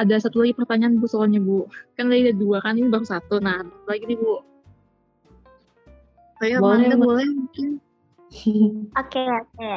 ada 0.00 0.16
satu 0.16 0.40
lagi 0.40 0.56
pertanyaan 0.56 0.96
Bu 0.96 1.06
soalnya 1.06 1.40
Bu. 1.40 1.68
Kan 1.94 2.08
tadi 2.08 2.28
ada 2.28 2.34
dua 2.36 2.58
kan, 2.64 2.76
ini 2.76 2.88
baru 2.88 3.04
satu. 3.04 3.38
Nah, 3.38 3.60
lagi 3.84 4.04
nih 4.08 4.16
Bu. 4.16 4.40
Saya 6.40 6.56
boleh, 6.56 6.96
boleh 6.96 7.28
mungkin 7.28 7.80
Oke, 9.00 9.22
oke. 9.26 9.72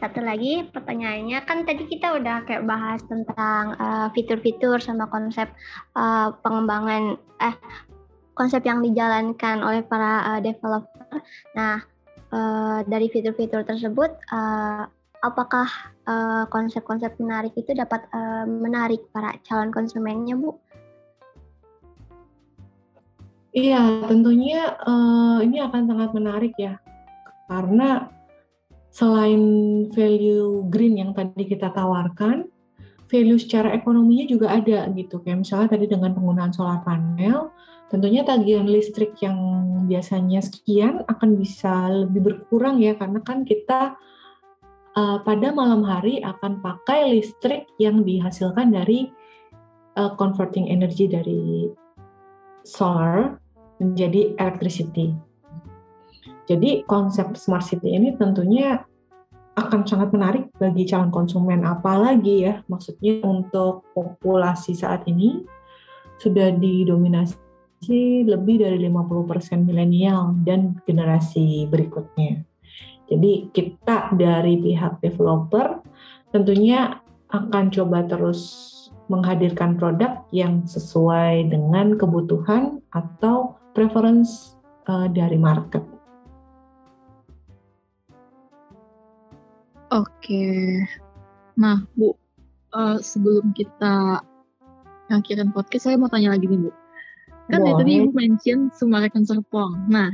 Satu 0.00 0.20
lagi 0.24 0.64
pertanyaannya 0.72 1.44
kan 1.44 1.68
tadi 1.68 1.84
kita 1.84 2.16
udah 2.16 2.48
kayak 2.48 2.64
bahas 2.64 3.04
tentang 3.04 3.76
uh, 3.76 4.08
fitur-fitur 4.16 4.80
sama 4.80 5.04
konsep 5.12 5.52
uh, 5.92 6.32
pengembangan 6.40 7.20
eh 7.44 7.54
konsep 8.32 8.64
yang 8.64 8.80
dijalankan 8.80 9.60
oleh 9.60 9.84
para 9.84 10.24
uh, 10.24 10.40
developer. 10.40 11.20
Nah, 11.52 11.84
uh, 12.32 12.80
dari 12.88 13.12
fitur-fitur 13.12 13.68
tersebut 13.68 14.16
uh, 14.32 14.88
apakah 15.24 15.68
konsep-konsep 16.48 17.12
uh, 17.12 17.20
menarik 17.20 17.52
itu 17.52 17.76
dapat 17.76 18.08
uh, 18.16 18.48
menarik 18.48 19.04
para 19.12 19.36
calon 19.44 19.68
konsumennya, 19.68 20.38
Bu? 20.38 20.56
Iya, 23.52 24.06
tentunya 24.06 24.78
uh, 24.86 25.42
ini 25.42 25.58
akan 25.58 25.88
sangat 25.88 26.10
menarik 26.14 26.54
ya 26.56 26.78
karena 27.48 28.12
selain 28.92 29.42
value 29.92 30.68
green 30.68 31.00
yang 31.00 31.10
tadi 31.16 31.48
kita 31.48 31.72
tawarkan, 31.72 32.48
value 33.08 33.40
secara 33.40 33.72
ekonominya 33.72 34.28
juga 34.28 34.52
ada 34.52 34.88
gitu. 34.92 35.24
Kayak 35.24 35.48
misalnya 35.48 35.68
tadi 35.74 35.86
dengan 35.88 36.12
penggunaan 36.12 36.52
solar 36.52 36.84
panel, 36.84 37.52
tentunya 37.88 38.20
tagihan 38.22 38.68
listrik 38.68 39.16
yang 39.24 39.38
biasanya 39.88 40.44
sekian 40.44 41.02
akan 41.08 41.40
bisa 41.40 41.88
lebih 41.88 42.20
berkurang 42.32 42.78
ya 42.84 42.94
karena 43.00 43.24
kan 43.24 43.48
kita 43.48 43.96
uh, 44.98 45.16
pada 45.22 45.54
malam 45.54 45.86
hari 45.86 46.18
akan 46.26 46.58
pakai 46.58 47.14
listrik 47.14 47.70
yang 47.78 48.02
dihasilkan 48.02 48.74
dari 48.74 49.06
uh, 49.94 50.10
converting 50.18 50.66
energy 50.66 51.06
dari 51.06 51.70
solar 52.66 53.38
menjadi 53.78 54.34
electricity. 54.42 55.14
Jadi 56.50 56.82
konsep 56.90 57.38
smart 57.38 57.62
city 57.62 57.94
ini 57.94 58.16
tentunya 58.18 58.82
akan 59.54 59.84
sangat 59.84 60.14
menarik 60.14 60.44
bagi 60.56 60.86
calon 60.86 61.10
konsumen 61.10 61.66
apalagi 61.66 62.46
ya 62.46 62.62
maksudnya 62.70 63.18
untuk 63.26 63.90
populasi 63.90 64.70
saat 64.70 65.02
ini 65.10 65.42
sudah 66.22 66.54
didominasi 66.54 68.26
lebih 68.26 68.62
dari 68.62 68.78
50% 68.86 69.66
milenial 69.66 70.34
dan 70.46 70.78
generasi 70.86 71.66
berikutnya. 71.66 72.47
Jadi 73.08 73.48
kita 73.56 74.12
dari 74.16 74.60
pihak 74.60 75.00
developer 75.00 75.80
tentunya 76.32 77.00
akan 77.32 77.72
coba 77.72 78.04
terus 78.04 78.40
menghadirkan 79.08 79.80
produk 79.80 80.20
yang 80.32 80.68
sesuai 80.68 81.48
dengan 81.48 81.96
kebutuhan 81.96 82.84
atau 82.92 83.56
preference 83.72 84.60
uh, 84.88 85.08
dari 85.08 85.40
market. 85.40 85.80
Oke. 89.88 90.84
Nah, 91.56 91.80
Bu, 91.96 92.12
uh, 92.76 93.00
sebelum 93.00 93.56
kita 93.56 94.20
ngakhirin 95.08 95.48
podcast, 95.56 95.88
saya 95.88 95.96
mau 95.96 96.12
tanya 96.12 96.36
lagi 96.36 96.44
nih, 96.44 96.60
Bu. 96.60 96.70
Kan 97.48 97.64
Boleh. 97.64 97.76
tadi 97.80 97.92
Ibu 98.04 98.12
mention 98.12 98.68
Sumarekon 98.76 99.24
Serpong. 99.24 99.88
Nah, 99.88 100.12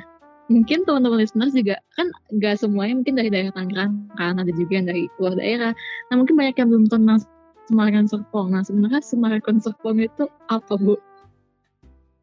mungkin 0.53 0.85
teman-teman 0.85 1.25
listeners 1.25 1.57
juga 1.57 1.81
kan 1.97 2.13
nggak 2.33 2.61
semuanya 2.61 3.01
mungkin 3.01 3.15
dari 3.17 3.31
daerah 3.33 3.53
Tangerang 3.57 3.93
kan 4.21 4.35
ada 4.37 4.53
juga 4.53 4.73
yang 4.77 4.87
dari 4.89 5.03
luar 5.17 5.35
daerah. 5.41 5.73
Nah 6.13 6.15
mungkin 6.21 6.35
banyak 6.37 6.57
yang 6.61 6.69
belum 6.69 6.87
kenal 6.93 7.19
Sumarekon 7.69 8.07
Serpong. 8.09 8.53
Nah 8.53 8.63
sebenarnya 8.65 9.01
Sumarekon 9.01 9.59
Serpong 9.61 9.97
itu 10.05 10.29
apa 10.53 10.75
Bu? 10.77 11.01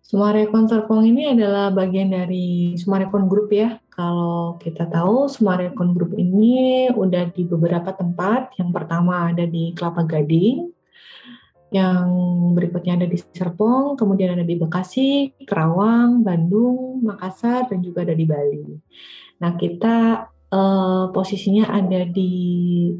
Sumarekon 0.05 0.67
Serpong 0.67 1.07
ini 1.07 1.31
adalah 1.31 1.71
bagian 1.71 2.11
dari 2.11 2.75
Sumarekon 2.75 3.31
Group 3.31 3.55
ya. 3.55 3.79
Kalau 3.89 4.59
kita 4.59 4.85
tahu 4.91 5.31
Sumarekon 5.31 5.95
Group 5.95 6.13
ini 6.19 6.89
udah 6.91 7.31
di 7.31 7.47
beberapa 7.47 7.95
tempat. 7.95 8.53
Yang 8.59 8.69
pertama 8.75 9.31
ada 9.31 9.47
di 9.47 9.71
Kelapa 9.71 10.03
Gading, 10.03 10.67
yang 11.71 12.11
berikutnya 12.51 12.99
ada 12.99 13.07
di 13.07 13.15
Serpong, 13.15 13.95
kemudian 13.95 14.35
ada 14.35 14.43
di 14.43 14.59
Bekasi, 14.59 15.31
Kerawang, 15.47 16.19
Bandung, 16.19 16.99
Makassar, 16.99 17.71
dan 17.71 17.79
juga 17.79 18.03
ada 18.03 18.11
di 18.11 18.27
Bali. 18.27 18.75
Nah 19.39 19.55
kita 19.55 20.27
eh, 20.51 21.05
posisinya 21.15 21.71
ada 21.71 22.03
di 22.03 22.91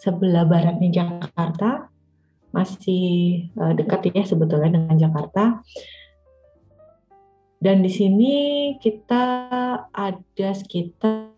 sebelah 0.00 0.48
baratnya 0.48 1.04
Jakarta, 1.04 1.92
masih 2.56 3.04
eh, 3.52 3.72
dekat 3.76 4.16
ya 4.16 4.24
sebetulnya 4.24 4.80
dengan 4.80 4.96
Jakarta. 4.96 5.60
Dan 7.60 7.84
di 7.84 7.92
sini 7.92 8.34
kita 8.80 9.24
ada 9.92 10.48
sekitar 10.56 11.36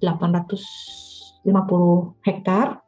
850 0.00 1.44
hektar 2.24 2.85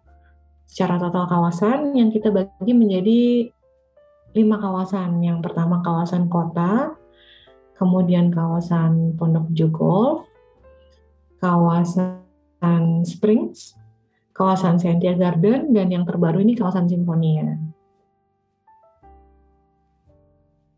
secara 0.78 0.94
total 1.02 1.26
kawasan 1.26 1.98
yang 1.98 2.14
kita 2.14 2.30
bagi 2.30 2.70
menjadi 2.70 3.50
lima 4.38 4.62
kawasan. 4.62 5.18
Yang 5.26 5.50
pertama 5.50 5.82
kawasan 5.82 6.30
kota, 6.30 6.94
kemudian 7.74 8.30
kawasan 8.30 9.18
Pondok 9.18 9.50
Jogol, 9.58 10.22
kawasan 11.42 12.22
Springs, 13.02 13.74
kawasan 14.30 14.78
Sentia 14.78 15.18
Garden, 15.18 15.74
dan 15.74 15.90
yang 15.90 16.06
terbaru 16.06 16.46
ini 16.46 16.54
kawasan 16.54 16.86
Simfonia. 16.86 17.58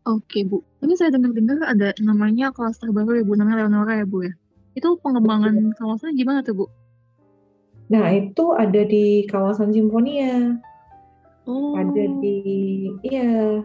Oke 0.09 0.49
Bu, 0.49 0.65
ini 0.81 0.97
saya 0.97 1.13
dengar-dengar 1.13 1.61
ada 1.61 1.93
namanya 2.01 2.49
kelas 2.49 2.81
terbaru 2.81 3.21
ya 3.21 3.23
Bu, 3.29 3.37
namanya 3.37 3.69
Leonora 3.69 4.01
ya 4.01 4.09
Bu 4.09 4.25
ya. 4.25 4.33
Itu 4.73 4.97
pengembangan 4.97 5.77
kawasan 5.77 6.17
gimana 6.17 6.41
tuh 6.41 6.57
Bu? 6.57 6.80
Nah 7.91 8.07
itu 8.15 8.55
ada 8.55 8.87
di 8.87 9.27
kawasan 9.27 9.75
Simfonia. 9.75 10.55
Oh. 11.43 11.75
Ada 11.75 12.07
di, 12.23 12.39
iya, 13.03 13.59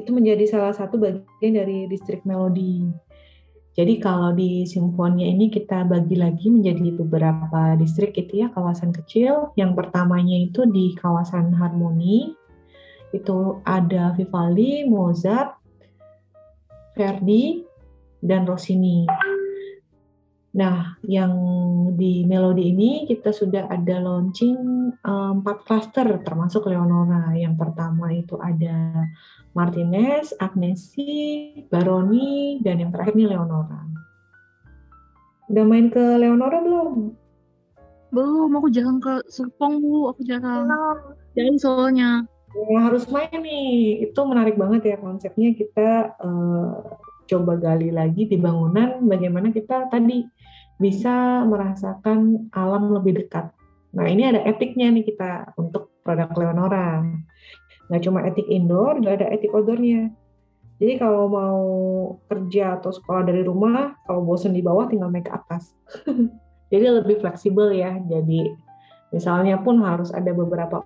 itu 0.00 0.10
menjadi 0.10 0.48
salah 0.48 0.72
satu 0.72 0.96
bagian 0.96 1.60
dari 1.60 1.84
distrik 1.84 2.24
Melodi. 2.24 2.88
Jadi 3.76 4.00
kalau 4.00 4.32
di 4.32 4.64
Simfonia 4.64 5.28
ini 5.28 5.52
kita 5.52 5.84
bagi 5.84 6.16
lagi 6.16 6.48
menjadi 6.48 6.96
beberapa 6.96 7.76
distrik 7.76 8.16
itu 8.16 8.40
ya, 8.40 8.48
kawasan 8.48 8.96
kecil. 8.96 9.52
Yang 9.60 9.76
pertamanya 9.76 10.48
itu 10.48 10.64
di 10.64 10.96
kawasan 10.96 11.52
Harmoni, 11.52 12.32
itu 13.12 13.60
ada 13.68 14.16
Vivaldi, 14.16 14.88
Mozart, 14.88 15.60
Verdi, 16.96 17.68
dan 18.24 18.48
Rossini. 18.48 19.04
Nah, 20.56 20.96
yang 21.04 21.36
di 22.00 22.24
Melodi 22.24 22.72
ini 22.72 23.04
kita 23.04 23.28
sudah 23.28 23.68
ada 23.68 24.00
launching 24.00 24.56
um, 25.04 25.44
empat 25.44 25.68
cluster 25.68 26.08
termasuk 26.24 26.64
Leonora. 26.72 27.36
Yang 27.36 27.60
pertama 27.60 28.08
itu 28.08 28.40
ada 28.40 29.04
Martinez, 29.52 30.32
Agnesi, 30.40 31.52
Baroni, 31.68 32.64
dan 32.64 32.80
yang 32.80 32.88
terakhir 32.88 33.12
ini 33.20 33.36
Leonora. 33.36 33.84
Udah 35.52 35.64
main 35.68 35.92
ke 35.92 36.00
Leonora 36.00 36.64
belum? 36.64 37.12
Belum, 38.16 38.50
aku 38.56 38.72
jangan 38.72 38.96
ke 38.96 39.28
Serpong, 39.28 39.84
Bu. 39.84 40.08
Aku 40.16 40.24
jarang. 40.24 40.72
Jadi 41.36 41.52
soalnya. 41.60 42.24
Ya, 42.56 42.80
harus 42.80 43.04
main 43.12 43.28
nih. 43.28 44.08
Itu 44.08 44.24
menarik 44.24 44.56
banget 44.56 44.88
ya 44.88 44.96
konsepnya 44.96 45.52
kita 45.52 46.16
uh, 46.16 46.96
coba 47.26 47.58
gali 47.58 47.90
lagi 47.90 48.24
di 48.24 48.38
bangunan 48.38 49.02
bagaimana 49.04 49.50
kita 49.50 49.90
tadi 49.90 50.24
bisa 50.76 51.44
merasakan 51.48 52.48
alam 52.52 52.92
lebih 52.92 53.24
dekat. 53.24 53.48
Nah 53.96 54.06
ini 54.08 54.28
ada 54.28 54.44
etiknya 54.44 54.92
nih 54.92 55.04
kita 55.08 55.56
untuk 55.56 55.96
produk 56.04 56.28
Leonora. 56.36 57.00
Nggak 57.88 58.02
cuma 58.04 58.20
etik 58.28 58.46
indoor, 58.50 59.00
juga 59.00 59.24
ada 59.24 59.26
etik 59.32 59.54
outdoornya. 59.56 60.12
Jadi 60.76 60.92
kalau 61.00 61.24
mau 61.32 61.64
kerja 62.28 62.76
atau 62.76 62.92
sekolah 62.92 63.24
dari 63.24 63.40
rumah, 63.40 63.96
kalau 64.04 64.20
bosan 64.20 64.52
di 64.52 64.60
bawah 64.60 64.84
tinggal 64.84 65.08
naik 65.08 65.24
ke 65.24 65.32
atas. 65.32 65.72
Jadi 66.72 66.84
lebih 66.84 67.24
fleksibel 67.24 67.72
ya. 67.72 67.96
Jadi 68.04 68.52
misalnya 69.14 69.56
pun 69.56 69.80
harus 69.80 70.12
ada 70.12 70.28
beberapa 70.36 70.84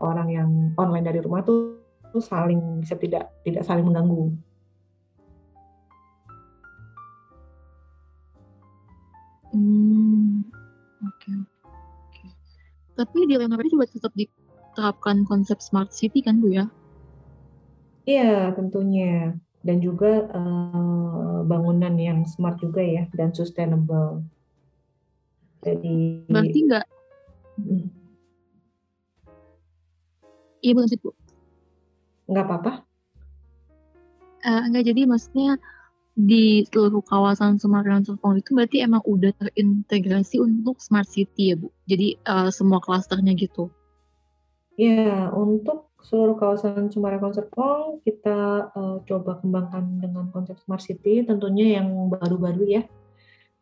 orang 0.00 0.28
yang 0.32 0.48
online 0.80 1.04
dari 1.04 1.20
rumah 1.20 1.44
tuh, 1.44 1.84
tuh 2.08 2.24
saling 2.24 2.80
bisa 2.80 2.96
tidak 2.96 3.28
tidak 3.44 3.68
saling 3.68 3.84
mengganggu. 3.84 4.32
Hmm, 9.50 10.46
oke 11.02 11.30
oke. 11.66 12.26
Tapi 12.94 13.18
di 13.26 13.34
Leonardo 13.34 13.66
juga 13.66 13.90
tetap 13.90 14.14
diterapkan 14.14 15.26
konsep 15.26 15.58
smart 15.58 15.90
city 15.90 16.22
kan 16.22 16.38
Bu 16.38 16.54
ya? 16.54 16.70
Iya 18.06 18.54
tentunya 18.54 19.34
dan 19.60 19.76
juga 19.82 20.30
uh, 20.32 21.44
bangunan 21.44 21.94
yang 21.98 22.24
smart 22.24 22.62
juga 22.62 22.80
ya 22.80 23.04
dan 23.12 23.34
sustainable. 23.34 24.24
Jadi 25.60 26.24
berarti 26.30 26.58
enggak 26.64 26.86
hmm. 27.60 27.86
Iya 30.60 30.72
Bu, 30.76 30.82
Bu. 30.84 31.10
Enggak 32.28 32.44
apa-apa. 32.46 32.72
Uh, 34.40 34.62
enggak 34.68 34.88
jadi 34.92 35.04
maksudnya 35.04 35.56
di 36.20 36.68
seluruh 36.68 37.00
kawasan 37.00 37.56
Semarang 37.56 38.04
Serpong 38.04 38.36
itu 38.36 38.52
berarti 38.52 38.84
emang 38.84 39.00
udah 39.08 39.32
terintegrasi 39.40 40.36
untuk 40.36 40.76
smart 40.82 41.08
city 41.08 41.52
ya 41.52 41.56
Bu. 41.56 41.72
Jadi 41.88 42.20
uh, 42.28 42.52
semua 42.52 42.82
klasternya 42.82 43.32
gitu. 43.36 43.72
Ya, 44.76 45.28
untuk 45.32 45.92
seluruh 46.00 46.36
kawasan 46.36 46.88
Semarang 46.92 47.32
Serpong 47.32 48.04
kita 48.04 48.72
uh, 48.72 49.00
coba 49.04 49.40
kembangkan 49.40 50.00
dengan 50.00 50.28
konsep 50.32 50.56
smart 50.60 50.84
city 50.84 51.24
tentunya 51.24 51.80
yang 51.80 51.88
baru-baru 52.12 52.80
ya. 52.80 52.82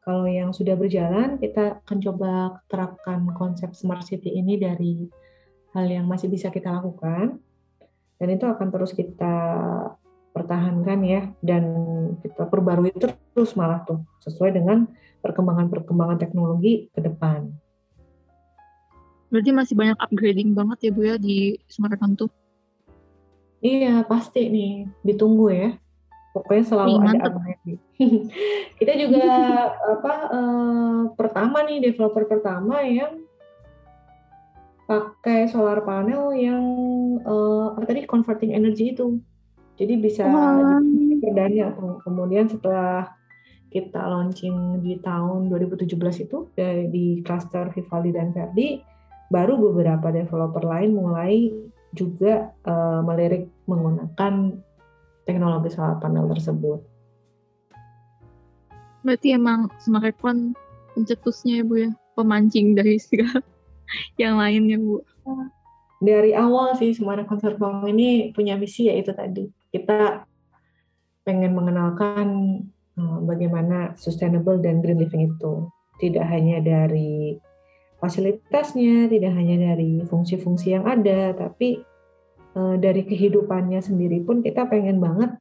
Kalau 0.02 0.24
yang 0.24 0.56
sudah 0.56 0.72
berjalan 0.74 1.36
kita 1.36 1.84
akan 1.84 1.98
coba 2.00 2.62
terapkan 2.66 3.28
konsep 3.36 3.76
smart 3.76 4.02
city 4.09 4.34
ini 4.34 4.56
dari 4.56 5.04
hal 5.76 5.84
yang 5.84 6.09
masih 6.09 6.32
bisa 6.32 6.48
kita 6.48 6.72
lakukan 6.72 7.36
dan 8.18 8.28
itu 8.32 8.44
akan 8.48 8.72
terus 8.72 8.96
kita 8.96 9.36
pertahankan 10.39 10.99
ya 11.03 11.26
dan 11.43 11.64
kita 12.22 12.47
perbarui 12.47 12.95
terus 12.95 13.59
malah 13.59 13.82
tuh 13.82 14.07
sesuai 14.22 14.55
dengan 14.55 14.86
perkembangan-perkembangan 15.18 16.22
teknologi 16.22 16.86
ke 16.95 17.03
depan. 17.03 17.51
Berarti 19.28 19.51
masih 19.53 19.74
banyak 19.76 19.99
upgrading 19.99 20.57
banget 20.57 20.89
ya 20.89 20.91
Bu 20.95 21.03
ya 21.05 21.16
di 21.20 21.59
Semarang 21.68 22.16
tuh? 22.16 22.30
Iya 23.59 24.07
pasti 24.07 24.47
nih 24.49 24.86
ditunggu 25.05 25.47
ya. 25.51 25.70
Pokoknya 26.32 26.64
selalu 26.64 26.95
Ih, 26.95 27.03
ada 27.03 27.20
upgrade. 27.28 27.80
kita 28.78 28.93
juga 28.95 29.26
apa 29.99 30.14
uh, 30.30 31.01
pertama 31.18 31.66
nih 31.66 31.91
developer 31.91 32.24
pertama 32.30 32.80
yang 32.86 33.26
pakai 34.89 35.51
solar 35.53 35.84
panel 35.84 36.32
yang 36.32 36.64
uh, 37.26 37.76
apa 37.76 37.84
tadi 37.84 38.09
converting 38.09 38.57
energy 38.57 38.97
itu. 38.97 39.20
Jadi 39.79 39.95
bisa 40.03 40.26
perdana 41.22 41.70
tuh. 41.79 42.03
Kemudian 42.03 42.51
setelah 42.51 43.14
kita 43.70 44.01
launching 44.01 44.83
di 44.83 44.99
tahun 44.99 45.47
2017 45.53 45.95
itu 46.26 46.39
di 46.91 47.22
cluster 47.22 47.70
Vivaldi 47.70 48.11
dan 48.11 48.35
Verdi, 48.35 48.83
baru 49.31 49.55
beberapa 49.61 50.11
developer 50.11 50.64
lain 50.66 50.99
mulai 50.99 51.53
juga 51.95 52.53
uh, 52.66 53.01
melirik 53.07 53.49
menggunakan 53.70 54.57
teknologi 55.24 55.68
solar 55.72 56.01
panel 56.03 56.26
tersebut. 56.33 56.81
Berarti 59.05 59.37
emang 59.37 59.70
smartphone 59.79 60.59
pencetusnya 60.97 61.62
ya 61.62 61.64
Bu 61.64 61.74
ya, 61.87 61.91
pemancing 62.18 62.74
dari 62.74 62.99
segala 63.05 63.45
yang 64.18 64.41
lainnya 64.41 64.81
Bu. 64.81 65.05
Dari 65.99 66.33
awal 66.35 66.79
sih 66.79 66.95
Semarang 66.95 67.26
Konservong 67.26 67.85
ini 67.91 68.31
punya 68.31 68.55
misi 68.55 68.87
yaitu 68.87 69.11
tadi 69.12 69.57
kita 69.75 70.25
pengen 71.29 71.53
mengenalkan 71.53 72.29
uh, 72.97 73.19
bagaimana 73.25 73.93
sustainable 74.01 74.57
dan 74.61 74.81
green 74.81 74.97
living 74.97 75.29
itu 75.29 75.69
tidak 75.99 76.25
hanya 76.31 76.62
dari 76.62 77.37
fasilitasnya, 77.99 79.11
tidak 79.11 79.35
hanya 79.35 79.75
dari 79.75 80.01
fungsi-fungsi 80.07 80.79
yang 80.79 80.87
ada, 80.87 81.35
tapi 81.35 81.83
uh, 82.55 82.79
dari 82.79 83.03
kehidupannya 83.05 83.83
sendiri 83.83 84.23
pun 84.23 84.41
kita 84.41 84.71
pengen 84.71 85.03
banget 85.03 85.35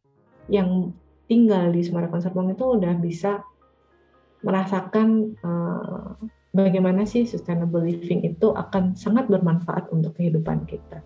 yang 0.50 0.92
tinggal 1.30 1.70
di 1.70 1.86
Semarang 1.86 2.12
Konservong 2.12 2.52
itu 2.56 2.66
udah 2.66 2.94
bisa 2.98 3.46
merasakan 4.42 5.38
uh, 5.44 6.18
bagaimana 6.56 7.06
sih 7.06 7.28
sustainable 7.28 7.84
living 7.84 8.26
itu 8.26 8.54
akan 8.54 8.98
sangat 8.98 9.30
bermanfaat 9.30 9.92
untuk 9.94 10.18
kehidupan 10.18 10.66
kita. 10.66 11.04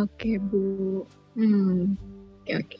Oke, 0.00 0.40
Bu. 0.40 1.04
Hmm. 1.36 1.96
Oke, 2.42 2.52
oke. 2.58 2.76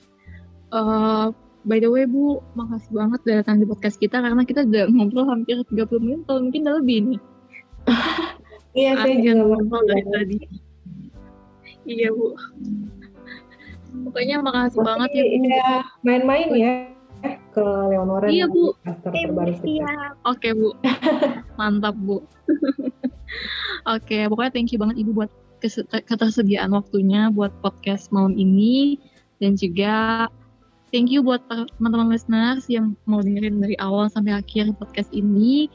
Uh, 0.72 1.28
by 1.68 1.76
the 1.76 1.88
way, 1.88 2.08
Bu, 2.08 2.40
makasih 2.56 2.92
banget 2.92 3.20
udah 3.28 3.36
datang 3.44 3.56
di 3.60 3.66
podcast 3.68 4.00
kita 4.00 4.20
karena 4.20 4.42
kita 4.48 4.64
udah 4.64 4.84
ngobrol 4.88 5.28
hampir 5.28 5.60
30 5.68 6.00
menit 6.00 6.20
atau 6.24 6.40
mungkin 6.40 6.62
udah 6.64 6.74
lebih 6.80 6.98
nih. 7.04 7.20
iya, 8.80 8.90
saya 8.96 9.14
juga 9.20 9.44
ngobrol 9.44 9.84
dari 9.84 10.06
tadi. 10.08 10.38
Iya, 11.84 12.08
Bu. 12.16 12.26
Pokoknya 14.08 14.36
makasih 14.40 14.80
Masih, 14.80 14.88
banget 14.88 15.10
ya, 15.12 15.24
Bu. 15.24 15.36
Iya, 15.36 15.70
main-main 16.00 16.48
ya 16.56 16.74
ke 17.52 17.62
Leonora. 17.62 18.26
Iya, 18.32 18.48
Bu. 18.48 18.72
Iya. 19.62 20.16
Oke, 20.24 20.48
Bu. 20.56 20.72
Mantap, 21.60 21.94
Bu. 22.00 22.24
Oke, 23.94 24.18
pokoknya 24.28 24.52
thank 24.52 24.70
you 24.72 24.78
banget 24.80 25.02
Ibu 25.02 25.10
buat 25.16 25.30
ketersediaan 26.10 26.74
waktunya 26.74 27.30
buat 27.30 27.54
podcast 27.62 28.10
malam 28.10 28.34
ini 28.34 28.98
dan 29.38 29.54
juga 29.54 30.26
thank 30.90 31.08
you 31.08 31.22
buat 31.22 31.42
teman-teman 31.48 32.10
listeners 32.10 32.66
yang 32.66 32.98
mau 33.06 33.22
dengerin 33.22 33.62
dari 33.62 33.78
awal 33.78 34.10
sampai 34.10 34.38
akhir 34.38 34.74
podcast 34.76 35.08
ini 35.14 35.70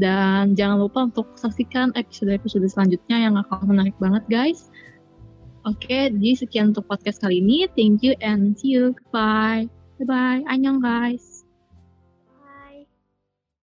dan 0.00 0.56
jangan 0.56 0.80
lupa 0.80 1.08
untuk 1.08 1.28
saksikan 1.36 1.92
episode-episode 1.96 2.64
selanjutnya 2.68 3.28
yang 3.28 3.36
akan 3.36 3.68
menarik 3.68 3.96
banget 4.00 4.24
guys. 4.32 4.72
Oke, 5.62 6.10
jadi 6.10 6.30
sekian 6.34 6.74
untuk 6.74 6.90
podcast 6.90 7.22
kali 7.22 7.38
ini. 7.38 7.70
Thank 7.78 8.02
you 8.02 8.18
and 8.18 8.58
see 8.58 8.74
you. 8.74 8.98
Goodbye. 8.98 9.70
Bye-bye. 10.02 10.42
Annyeong 10.50 10.82
guys. 10.82 11.31